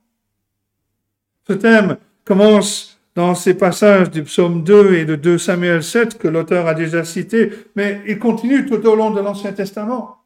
[1.48, 1.95] Ce thème
[2.26, 6.76] commence dans ces passages du psaume 2 et de 2 Samuel 7 que l'auteur a
[6.76, 10.20] déjà cités, mais il continue tout au long de l'Ancien Testament.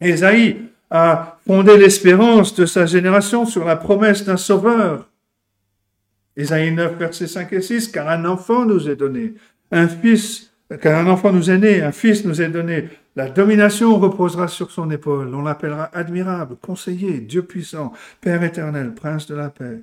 [0.00, 0.56] Ésaïe
[0.90, 5.10] a fondé l'espérance de sa génération sur la promesse d'un sauveur.
[6.34, 9.34] Ésaïe 9, versets 5 et 6, car un enfant nous est donné,
[9.70, 13.98] un fils, car un enfant nous est né, un fils nous est donné, la domination
[13.98, 19.50] reposera sur son épaule, on l'appellera admirable, conseiller, Dieu puissant, Père éternel, prince de la
[19.50, 19.82] paix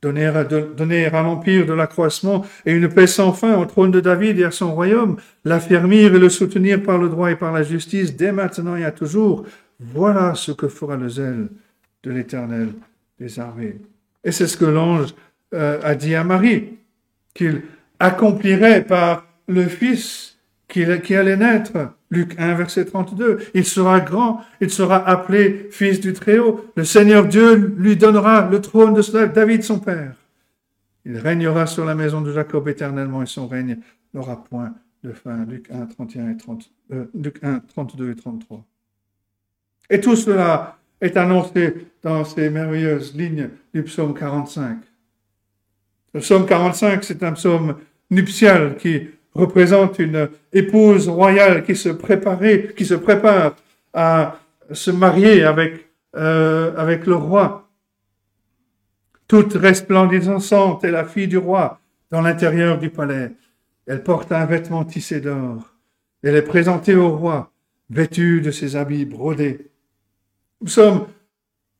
[0.00, 4.44] donner à, l'empire de l'accroissement et une paix sans fin au trône de David et
[4.44, 8.32] à son royaume, l'affermir et le soutenir par le droit et par la justice dès
[8.32, 9.44] maintenant et à toujours.
[9.80, 11.48] Voilà ce que fera le zèle
[12.02, 12.68] de l'Éternel
[13.18, 13.76] des armées.
[14.24, 15.14] Et c'est ce que l'ange
[15.54, 16.78] euh, a dit à Marie,
[17.34, 17.62] qu'il
[17.98, 20.27] accomplirait par le Fils
[20.68, 21.92] qui, allait naître.
[22.10, 23.38] Luc 1, verset 32.
[23.54, 26.64] Il sera grand, il sera appelé fils du Très-Haut.
[26.76, 30.14] Le Seigneur Dieu lui donnera le trône de David, son père.
[31.04, 33.78] Il régnera sur la maison de Jacob éternellement et son règne
[34.14, 35.44] n'aura point de fin.
[35.46, 38.64] Luc 1, 31 et 30, euh, Luc 1, 32 et 33.
[39.90, 44.78] Et tout cela est annoncé dans ces merveilleuses lignes du psaume 45.
[46.14, 47.76] Le psaume 45, c'est un psaume
[48.10, 49.08] nuptial qui
[49.38, 53.54] représente une épouse royale qui se préparait, qui se prépare
[53.94, 54.38] à
[54.72, 55.86] se marier avec,
[56.16, 57.68] euh, le roi.
[59.28, 61.80] Toute resplendissante est la fille du roi
[62.10, 63.30] dans l'intérieur du palais.
[63.86, 65.74] Elle porte un vêtement tissé d'or.
[66.22, 67.52] Elle est présentée au roi,
[67.90, 69.70] vêtue de ses habits brodés.
[70.60, 71.06] Nous sommes,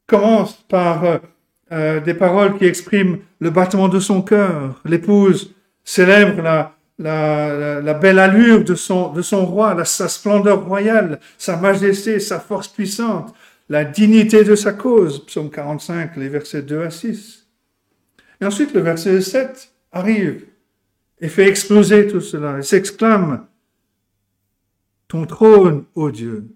[0.06, 1.18] commence par euh,
[1.72, 4.80] euh, des paroles qui expriment le battement de son cœur.
[4.84, 12.40] L'épouse célèbre la, la, belle allure de son, roi, sa splendeur royale, sa majesté, sa
[12.40, 13.34] force puissante,
[13.68, 15.24] la dignité de sa cause.
[15.26, 17.46] Psaume 45, les versets 2 à 6.
[18.40, 20.46] Et ensuite, le verset 7 arrive
[21.20, 23.46] et fait exploser tout cela et s'exclame,
[25.09, 26.49] Ton trône, ô Dieu,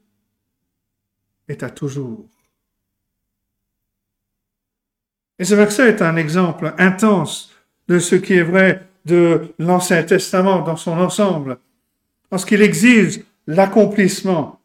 [1.49, 2.29] est à toujours.
[5.39, 7.51] Et ce verset est un exemple intense
[7.89, 11.59] de ce qui est vrai de l'Ancien Testament dans son ensemble,
[12.31, 14.61] parce qu'il exige l'accomplissement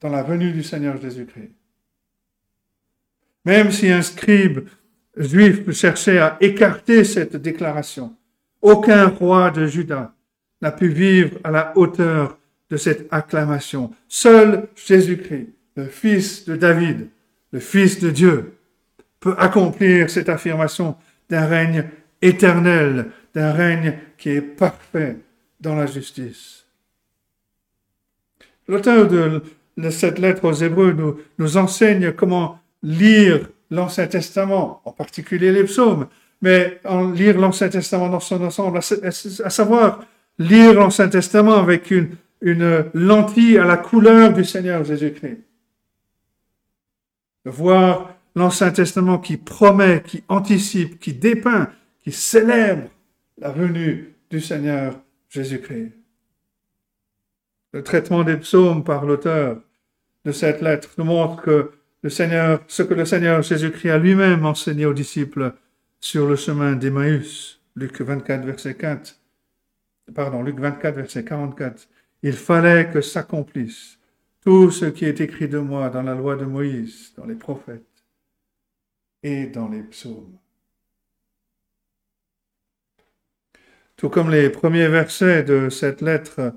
[0.00, 1.52] dans la venue du Seigneur Jésus-Christ.
[3.44, 4.68] Même si un scribe
[5.16, 8.14] juif cherchait à écarter cette déclaration,
[8.62, 10.12] aucun roi de Juda
[10.60, 12.38] n'a pu vivre à la hauteur
[12.68, 13.92] de cette acclamation.
[14.08, 17.08] Seul Jésus-Christ, le fils de David,
[17.52, 18.54] le fils de Dieu,
[19.18, 20.96] peut accomplir cette affirmation
[21.28, 21.88] d'un règne
[22.22, 25.16] éternel d'un règne qui est parfait
[25.60, 26.66] dans la justice.
[28.68, 29.42] L'auteur de,
[29.90, 36.06] cette lettre aux Hébreux nous, enseigne comment lire l'Ancien Testament, en particulier les psaumes,
[36.42, 40.04] mais en lire l'Ancien Testament dans son ensemble, à, savoir
[40.38, 45.38] lire l'Ancien Testament avec une une lentille à la couleur du Seigneur Jésus-Christ.
[47.44, 51.70] De voir l'Ancien Testament qui promet, qui anticipe, qui dépeint,
[52.02, 52.88] qui célèbre
[53.40, 55.92] la venue du Seigneur Jésus-Christ.
[57.72, 59.60] Le traitement des psaumes par l'auteur
[60.24, 61.72] de cette lettre nous montre que
[62.02, 65.54] ce que le Seigneur Jésus-Christ a lui-même enseigné aux disciples
[66.00, 69.18] sur le chemin d'Emmaüs, Luc 24, verset 4,
[70.14, 71.88] pardon, Luc 24, verset 44.
[72.22, 73.98] Il fallait que s'accomplisse
[74.42, 78.04] tout ce qui est écrit de moi dans la loi de Moïse, dans les prophètes
[79.22, 80.38] et dans les psaumes.
[84.00, 86.54] Tout comme les premiers versets de cette lettre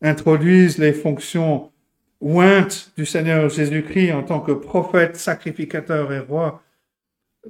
[0.00, 1.72] introduisent les fonctions
[2.20, 6.62] ointes du Seigneur Jésus-Christ en tant que prophète, sacrificateur et roi,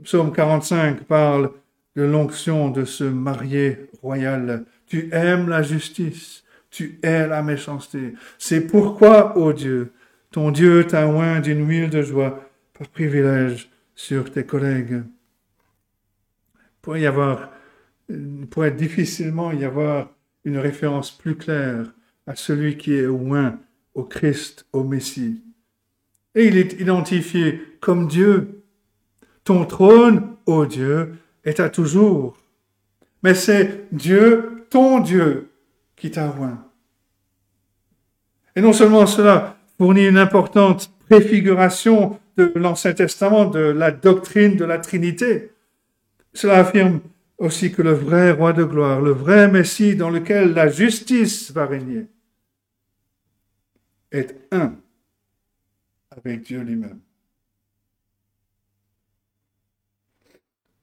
[0.02, 1.50] Psaume 45 parle
[1.94, 4.64] de l'onction de ce marié royal.
[4.86, 8.14] Tu aimes la justice, tu hais la méchanceté.
[8.38, 9.92] C'est pourquoi, ô Dieu,
[10.30, 15.02] ton Dieu t'a oint d'une huile de joie par privilège sur tes collègues.
[16.80, 17.50] Pour y avoir,
[18.50, 20.10] pourrait difficilement y avoir
[20.44, 21.92] une référence plus claire
[22.26, 23.58] à celui qui est oint
[23.94, 25.42] au Christ, au Messie.
[26.34, 28.62] Et il est identifié comme Dieu.
[29.44, 32.36] Ton trône, ô Dieu, est à toujours.
[33.22, 35.50] Mais c'est Dieu, ton Dieu,
[35.96, 36.64] qui t'a oint.
[38.56, 44.64] Et non seulement cela fournit une importante préfiguration de l'Ancien Testament, de la doctrine de
[44.64, 45.52] la Trinité,
[46.34, 47.00] cela affirme
[47.38, 51.66] aussi que le vrai roi de gloire, le vrai Messie dans lequel la justice va
[51.66, 52.06] régner,
[54.12, 54.76] est un
[56.10, 57.00] avec Dieu lui-même.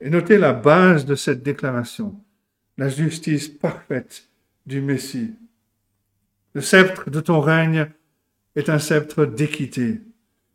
[0.02, 2.20] Et notez la base de cette déclaration,
[2.78, 4.28] la justice parfaite
[4.66, 5.36] du Messie.
[6.54, 7.90] Le sceptre de ton règne
[8.56, 10.02] est un sceptre d'équité.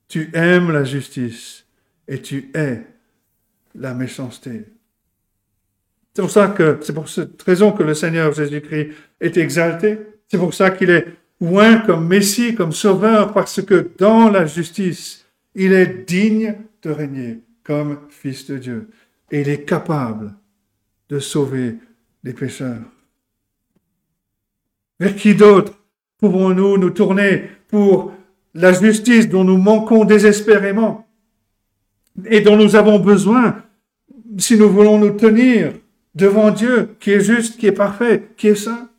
[0.09, 1.67] Tu aimes la justice
[2.07, 2.87] et tu hais
[3.75, 4.67] la méchanceté.
[6.17, 8.89] C'est pour ça que, c'est pour cette raison que le Seigneur Jésus-Christ
[9.21, 9.99] est exalté.
[10.29, 11.09] C'est pour ça qu'il est
[11.43, 17.41] oint comme Messie, comme Sauveur, parce que dans la justice, il est digne de régner
[17.63, 18.89] comme Fils de Dieu.
[19.31, 20.33] Et il est capable
[21.11, 21.75] de sauver
[22.25, 22.81] les pécheurs.
[24.99, 25.75] Vers qui d'autre
[26.19, 28.15] pouvons-nous nous tourner pour
[28.55, 31.07] la justice dont nous manquons désespérément
[32.25, 33.63] et dont nous avons besoin
[34.39, 35.75] si nous voulons nous tenir
[36.17, 38.91] devant Dieu qui est juste, qui est parfait, qui est saint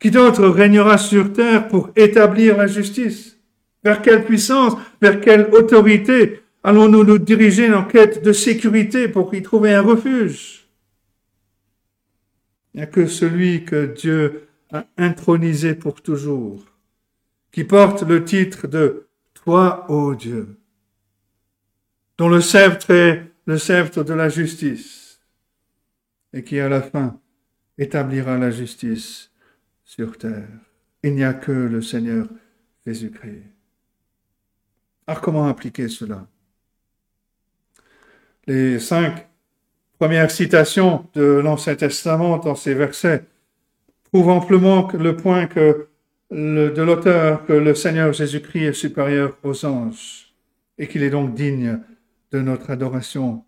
[0.00, 3.38] Qui d'autre régnera sur terre pour établir la justice?
[3.84, 9.42] Vers quelle puissance, vers quelle autorité allons-nous nous diriger en quête de sécurité pour y
[9.42, 10.66] trouver un refuge?
[12.72, 16.64] Il n'y a que celui que Dieu a intronisé pour toujours,
[17.50, 20.56] qui porte le titre de Toi, ô Dieu,
[22.16, 25.01] dont le sceptre est le sceptre de la justice,
[26.32, 27.20] et qui à la fin
[27.78, 29.30] établira la justice
[29.84, 30.48] sur terre.
[31.02, 32.26] Il n'y a que le Seigneur
[32.86, 33.42] Jésus-Christ.
[35.06, 36.26] Alors comment appliquer cela?
[38.46, 39.28] Les cinq
[39.98, 43.24] premières citations de l'Ancien Testament dans ces versets
[44.04, 45.88] prouve amplement le point que
[46.30, 50.34] de l'auteur que le Seigneur Jésus-Christ est supérieur aux anges
[50.78, 51.80] et qu'il est donc digne
[52.30, 53.44] de notre adoration.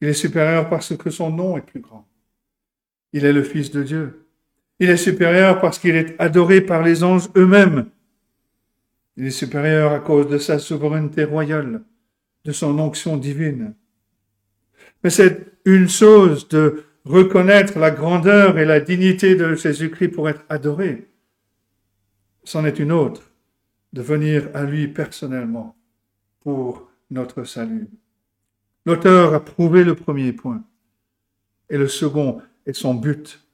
[0.00, 2.06] Il est supérieur parce que son nom est plus grand.
[3.12, 4.26] Il est le Fils de Dieu.
[4.78, 7.86] Il est supérieur parce qu'il est adoré par les anges eux-mêmes.
[9.16, 11.82] Il est supérieur à cause de sa souveraineté royale,
[12.44, 13.74] de son onction divine.
[15.02, 20.44] Mais c'est une chose de reconnaître la grandeur et la dignité de Jésus-Christ pour être
[20.48, 21.08] adoré.
[22.44, 23.30] C'en est une autre,
[23.92, 25.76] de venir à lui personnellement
[26.40, 27.88] pour notre salut.
[28.86, 30.62] L'auteur a prouvé le premier point,
[31.68, 33.44] et le second est son but.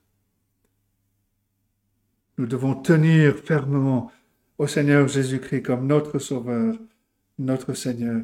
[2.37, 4.13] Nous devons tenir fermement
[4.59, 6.75] au Seigneur Jésus-Christ comme notre Sauveur,
[7.39, 8.21] notre Seigneur.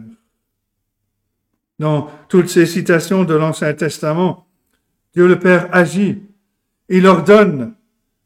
[1.78, 4.46] Dans toutes ces citations de l'Ancien Testament,
[5.14, 6.22] Dieu le Père agit.
[6.90, 7.74] Il ordonne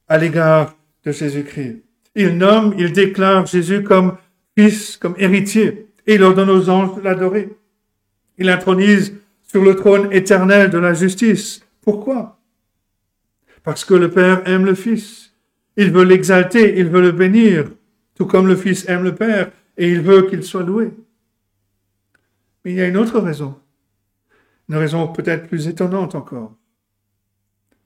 [0.08, 1.84] à l'égard de Jésus-Christ.
[2.16, 4.16] Il nomme, il déclare Jésus comme
[4.58, 7.56] fils, comme héritier, et il ordonne aux anges de l'adorer.
[8.42, 9.14] Il intronise
[9.44, 11.64] sur le trône éternel de la justice.
[11.80, 12.40] Pourquoi?
[13.62, 15.32] Parce que le Père aime le Fils.
[15.76, 17.70] Il veut l'exalter, il veut le bénir,
[18.16, 20.90] tout comme le Fils aime le Père, et il veut qu'il soit loué.
[22.64, 23.60] Mais il y a une autre raison,
[24.68, 26.56] une raison peut-être plus étonnante encore.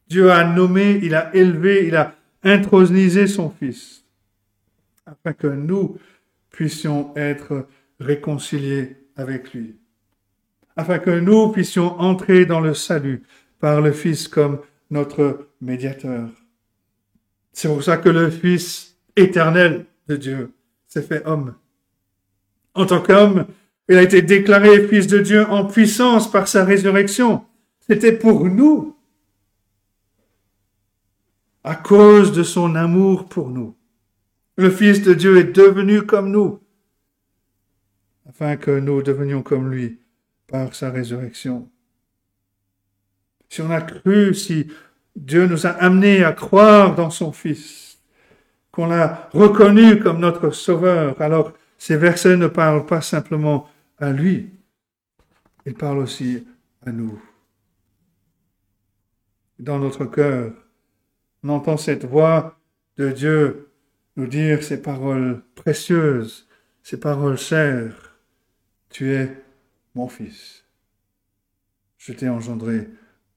[0.08, 4.06] Dieu a nommé, il a élevé, il a intronisé son Fils.
[5.04, 5.98] afin que nous
[6.48, 7.68] puissions être
[8.00, 9.76] réconciliés avec lui,
[10.76, 13.22] afin que nous puissions entrer dans le salut
[13.58, 16.28] par le Fils comme notre médiateur.
[17.52, 20.52] C'est pour ça que le Fils éternel de Dieu
[20.86, 21.54] s'est fait homme.
[22.74, 23.46] En tant qu'homme,
[23.88, 27.44] il a été déclaré Fils de Dieu en puissance par sa résurrection.
[27.88, 28.96] C'était pour nous,
[31.64, 33.74] à cause de son amour pour nous.
[34.56, 36.60] Le Fils de Dieu est devenu comme nous,
[38.28, 40.00] afin que nous devenions comme lui
[40.46, 41.68] par sa résurrection.
[43.48, 44.68] Si on a cru, si
[45.14, 47.98] Dieu nous a amenés à croire dans son Fils,
[48.70, 53.68] qu'on l'a reconnu comme notre Sauveur, alors ces versets ne parlent pas simplement
[53.98, 54.50] à lui,
[55.64, 56.46] ils parlent aussi
[56.84, 57.20] à nous.
[59.58, 60.52] Dans notre cœur,
[61.42, 62.58] on entend cette voix
[62.96, 63.70] de Dieu
[64.16, 66.48] nous dire ces paroles précieuses,
[66.82, 68.16] ces paroles chères.
[68.90, 69.45] Tu es
[69.96, 70.64] mon fils.
[71.96, 72.88] Je t'ai engendré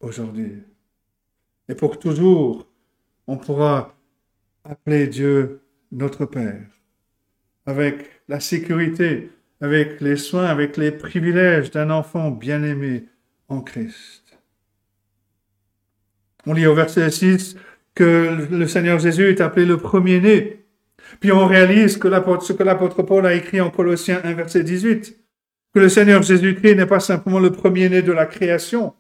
[0.02, 0.62] aujourd'hui.
[1.70, 2.68] Et pour toujours,
[3.28, 3.96] on pourra
[4.64, 5.62] appeler Dieu
[5.92, 6.68] notre Père,
[7.66, 9.32] avec la sécurité,
[9.62, 13.06] avec les soins, avec les privilèges d'un enfant bien-aimé
[13.48, 14.38] en Christ.
[16.46, 17.56] On lit au verset 6
[17.96, 20.66] que le Seigneur Jésus est appelé le premier-né.
[21.20, 22.10] Puis on réalise que
[22.42, 25.19] ce que l'apôtre Paul a écrit en Colossiens 1, verset 18,
[25.80, 28.94] le Seigneur Jésus-Christ n'est pas simplement le premier-né de la création,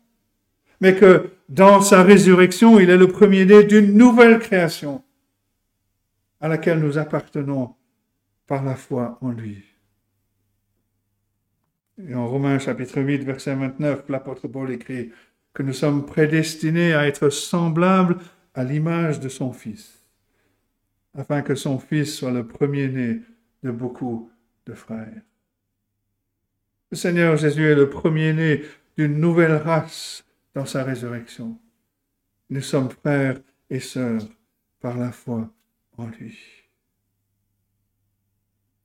[0.81, 5.03] mais que dans sa résurrection, il est le premier-né d'une nouvelle création
[6.39, 7.76] à laquelle nous appartenons
[8.47, 9.64] par la foi en lui.
[12.07, 15.11] Et en Romains chapitre 8, verset 29, l'apôtre Paul écrit
[15.53, 18.18] que nous sommes prédestinés à être semblables
[18.53, 20.01] à l'image de son Fils,
[21.14, 23.22] afin que son Fils soit le premier-né
[23.64, 24.31] de beaucoup
[24.65, 25.22] de frères.
[26.91, 28.64] Le Seigneur Jésus est le premier-né
[28.98, 30.26] d'une nouvelle race
[30.56, 31.57] dans sa résurrection.
[32.49, 33.40] Nous sommes frères
[33.70, 34.24] et sœurs
[34.80, 35.49] par la foi
[35.98, 36.38] en lui.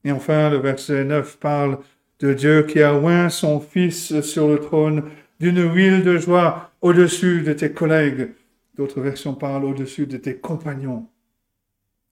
[0.04, 1.78] Et enfin, le verset 9 parle
[2.20, 5.04] de Dieu qui a oint son Fils sur le trône
[5.40, 8.32] d'une huile de joie au-dessus de tes collègues.
[8.76, 11.08] D'autres versions parlent au-dessus de tes compagnons.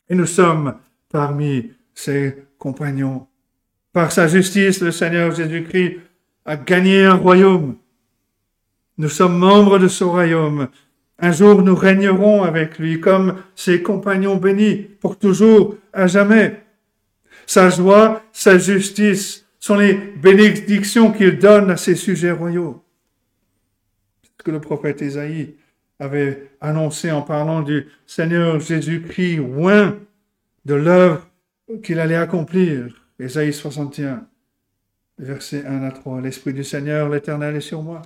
[0.08, 0.78] Et nous sommes
[1.10, 3.26] parmi ces compagnons.
[3.92, 5.98] Par sa justice, le Seigneur Jésus-Christ
[6.46, 7.76] a gagné un royaume.
[8.98, 10.68] Nous sommes membres de ce royaume.
[11.18, 16.62] Un jour, nous régnerons avec lui comme ses compagnons bénis, pour toujours, à jamais.
[17.46, 22.82] Sa joie, sa justice sont les bénédictions qu'il donne à ses sujets royaux.
[24.22, 25.54] C'est ce que le prophète Isaïe
[25.98, 29.98] avait annoncé en parlant du Seigneur Jésus-Christ, loin
[30.64, 31.28] de l'œuvre
[31.82, 33.01] qu'il allait accomplir.
[33.20, 34.26] Isaïe 61,
[35.18, 36.20] versets 1 à 3.
[36.20, 38.02] L'Esprit du Seigneur, l'Éternel, est sur moi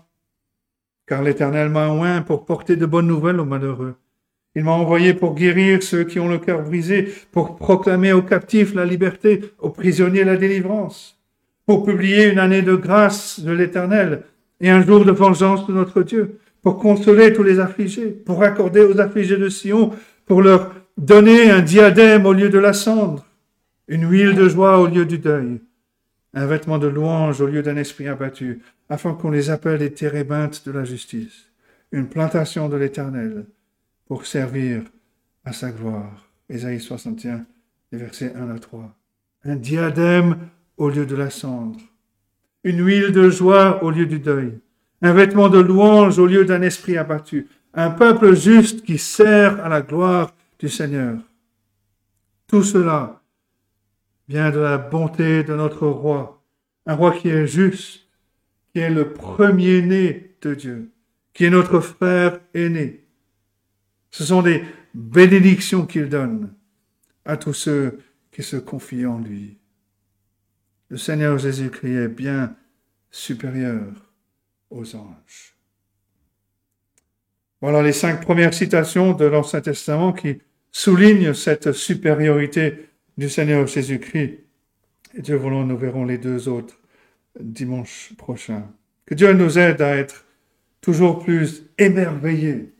[1.06, 3.94] car l'Éternel m'a oint pour porter de bonnes nouvelles aux malheureux.
[4.54, 8.74] Il m'a envoyé pour guérir ceux qui ont le cœur brisé, pour proclamer aux captifs
[8.74, 11.18] la liberté, aux prisonniers la délivrance,
[11.66, 14.22] pour publier une année de grâce de l'Éternel
[14.60, 18.80] et un jour de vengeance de notre Dieu, pour consoler tous les affligés, pour accorder
[18.80, 19.92] aux affligés de Sion,
[20.24, 23.25] pour leur donner un diadème au lieu de la cendre,
[23.88, 25.60] une huile de joie au lieu du deuil,
[26.34, 30.66] un vêtement de louange au lieu d'un esprit abattu, afin qu'on les appelle les térébintes
[30.66, 31.50] de la justice,
[31.92, 33.46] une plantation de l'Éternel,
[34.06, 34.82] pour servir
[35.44, 36.28] à sa gloire.
[36.48, 37.44] Ésaïe 61,
[37.92, 38.94] versets 1 à 3.
[39.44, 40.36] Un diadème
[40.76, 41.80] au lieu de la cendre,
[42.64, 44.58] une huile de joie au lieu du deuil,
[45.02, 49.68] un vêtement de louange au lieu d'un esprit abattu, un peuple juste qui sert à
[49.68, 51.18] la gloire du Seigneur.
[52.46, 53.22] Tout cela
[54.28, 56.42] vient de la bonté de notre roi,
[56.86, 58.08] un roi qui est juste,
[58.72, 60.90] qui est le premier-né de Dieu,
[61.32, 63.04] qui est notre frère aîné.
[64.10, 66.54] Ce sont des bénédictions qu'il donne
[67.24, 67.98] à tous ceux
[68.32, 69.58] qui se confient en lui.
[70.88, 72.54] Le Seigneur Jésus-Christ est bien
[73.10, 73.82] supérieur
[74.70, 75.56] aux anges.
[77.60, 80.38] Voilà les cinq premières citations de l'Ancien Testament qui
[80.70, 84.40] soulignent cette supériorité du Seigneur Jésus-Christ.
[85.14, 86.78] Et Dieu voulant, nous verrons les deux autres
[87.40, 88.64] dimanche prochain.
[89.04, 90.24] Que Dieu nous aide à être
[90.80, 92.72] toujours plus émerveillés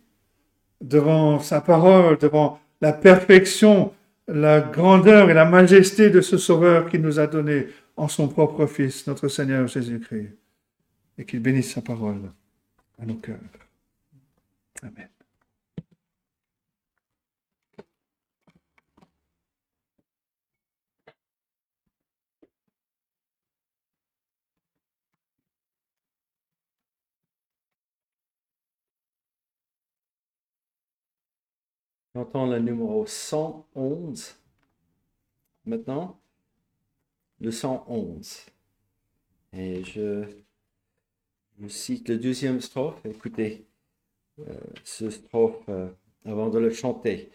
[0.80, 3.92] devant sa parole, devant la perfection,
[4.28, 8.66] la grandeur et la majesté de ce Sauveur qu'il nous a donné en son propre
[8.66, 10.36] Fils, notre Seigneur Jésus-Christ.
[11.18, 12.30] Et qu'il bénisse sa parole
[13.00, 13.38] à nos cœurs.
[14.82, 15.15] Amen.
[32.16, 34.36] J'entends le numéro 111.
[35.66, 36.18] Maintenant,
[37.40, 38.46] le 111.
[39.52, 40.24] Et je,
[41.60, 43.04] je cite le deuxième strophe.
[43.04, 43.66] Écoutez
[44.38, 45.90] euh, ce strophe euh,
[46.24, 47.30] avant de le chanter.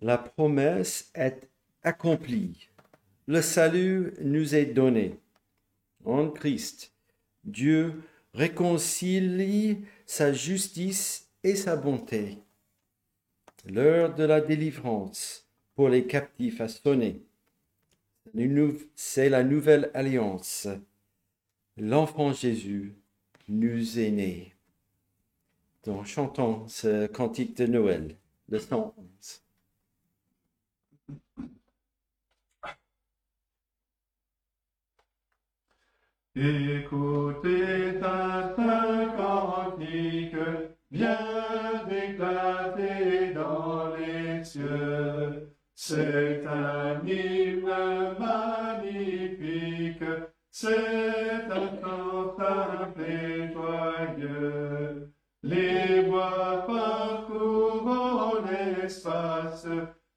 [0.00, 1.50] La promesse est
[1.82, 2.68] accomplie.
[3.26, 5.18] Le salut nous est donné.
[6.04, 6.92] En Christ,
[7.42, 12.43] Dieu réconcilie sa justice et sa bonté.
[13.66, 17.22] L'heure de la délivrance pour les captifs a sonné.
[18.94, 20.68] C'est la nouvelle alliance.
[21.78, 22.94] L'enfant Jésus
[23.48, 24.54] nous est né.
[25.84, 28.16] Donc chantons ce cantique de Noël,
[28.48, 28.92] le 111.
[36.36, 40.34] Écoutez un cantique,
[40.94, 45.48] vient d'éclater dans les cieux.
[45.74, 50.04] C'est un hymne magnifique,
[50.50, 53.02] c'est un chant simple.
[55.42, 59.66] Les voix parcourant l'espace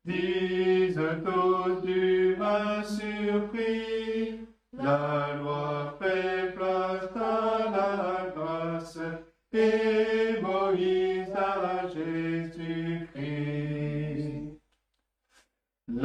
[0.05, 4.39] disent aux humains surpris,
[4.73, 5.36] la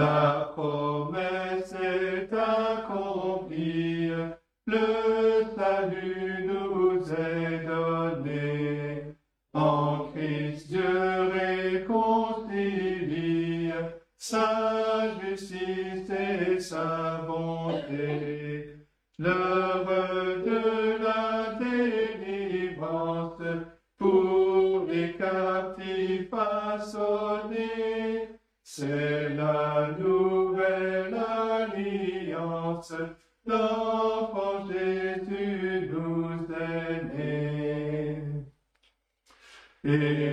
[0.03, 0.42] La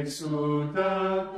[0.09, 1.28] Et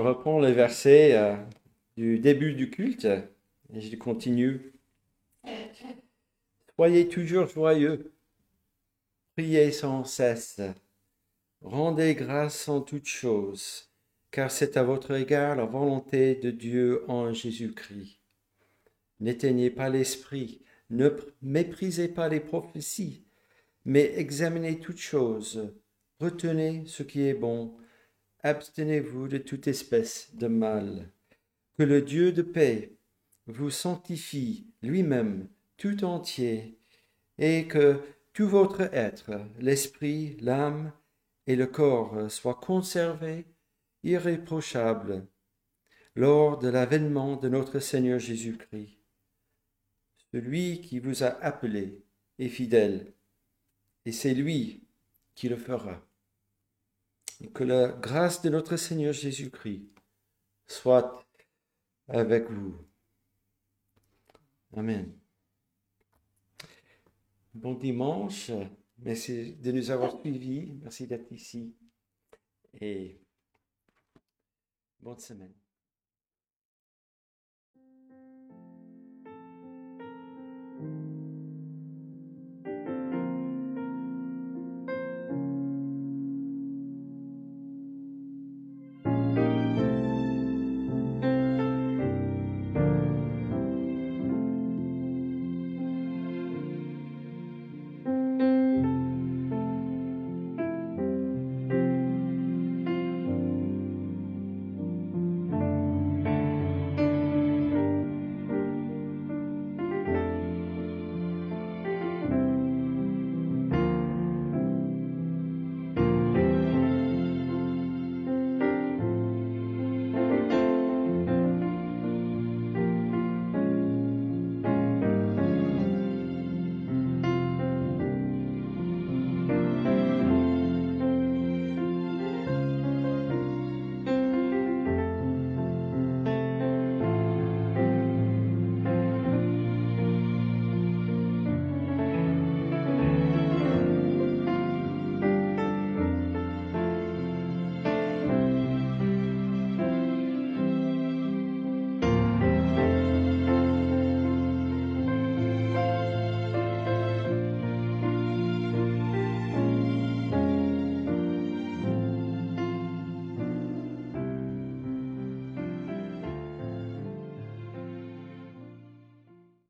[0.00, 1.36] reprends le verset euh,
[1.96, 3.08] du début du culte
[3.72, 4.72] et je continue.
[6.76, 8.12] Soyez toujours joyeux,
[9.36, 10.60] priez sans cesse,
[11.60, 13.90] rendez grâce en toutes choses,
[14.30, 18.18] car c'est à votre égard la volonté de Dieu en Jésus-Christ.
[19.20, 21.10] N'éteignez pas l'esprit, ne
[21.42, 23.26] méprisez pas les prophéties,
[23.84, 25.74] mais examinez toutes choses,
[26.18, 27.76] retenez ce qui est bon,
[28.42, 31.10] abstenez-vous de toute espèce de mal.
[31.76, 32.92] Que le Dieu de paix
[33.46, 36.78] vous sanctifie lui-même tout entier,
[37.38, 38.00] et que
[38.32, 40.92] tout votre être, l'esprit, l'âme
[41.46, 43.46] et le corps soient conservés
[44.02, 45.26] irréprochables
[46.14, 48.98] lors de l'avènement de notre Seigneur Jésus-Christ.
[50.32, 52.04] Celui qui vous a appelé
[52.38, 53.12] est fidèle,
[54.04, 54.86] et c'est lui
[55.34, 56.06] qui le fera.
[57.48, 59.88] Que la grâce de notre Seigneur Jésus-Christ
[60.66, 61.24] soit
[62.06, 62.76] avec vous.
[64.76, 65.18] Amen.
[67.54, 68.50] Bon dimanche.
[68.98, 70.78] Merci de nous avoir suivis.
[70.82, 71.74] Merci d'être ici.
[72.80, 73.20] Et
[75.00, 75.59] bonne semaine.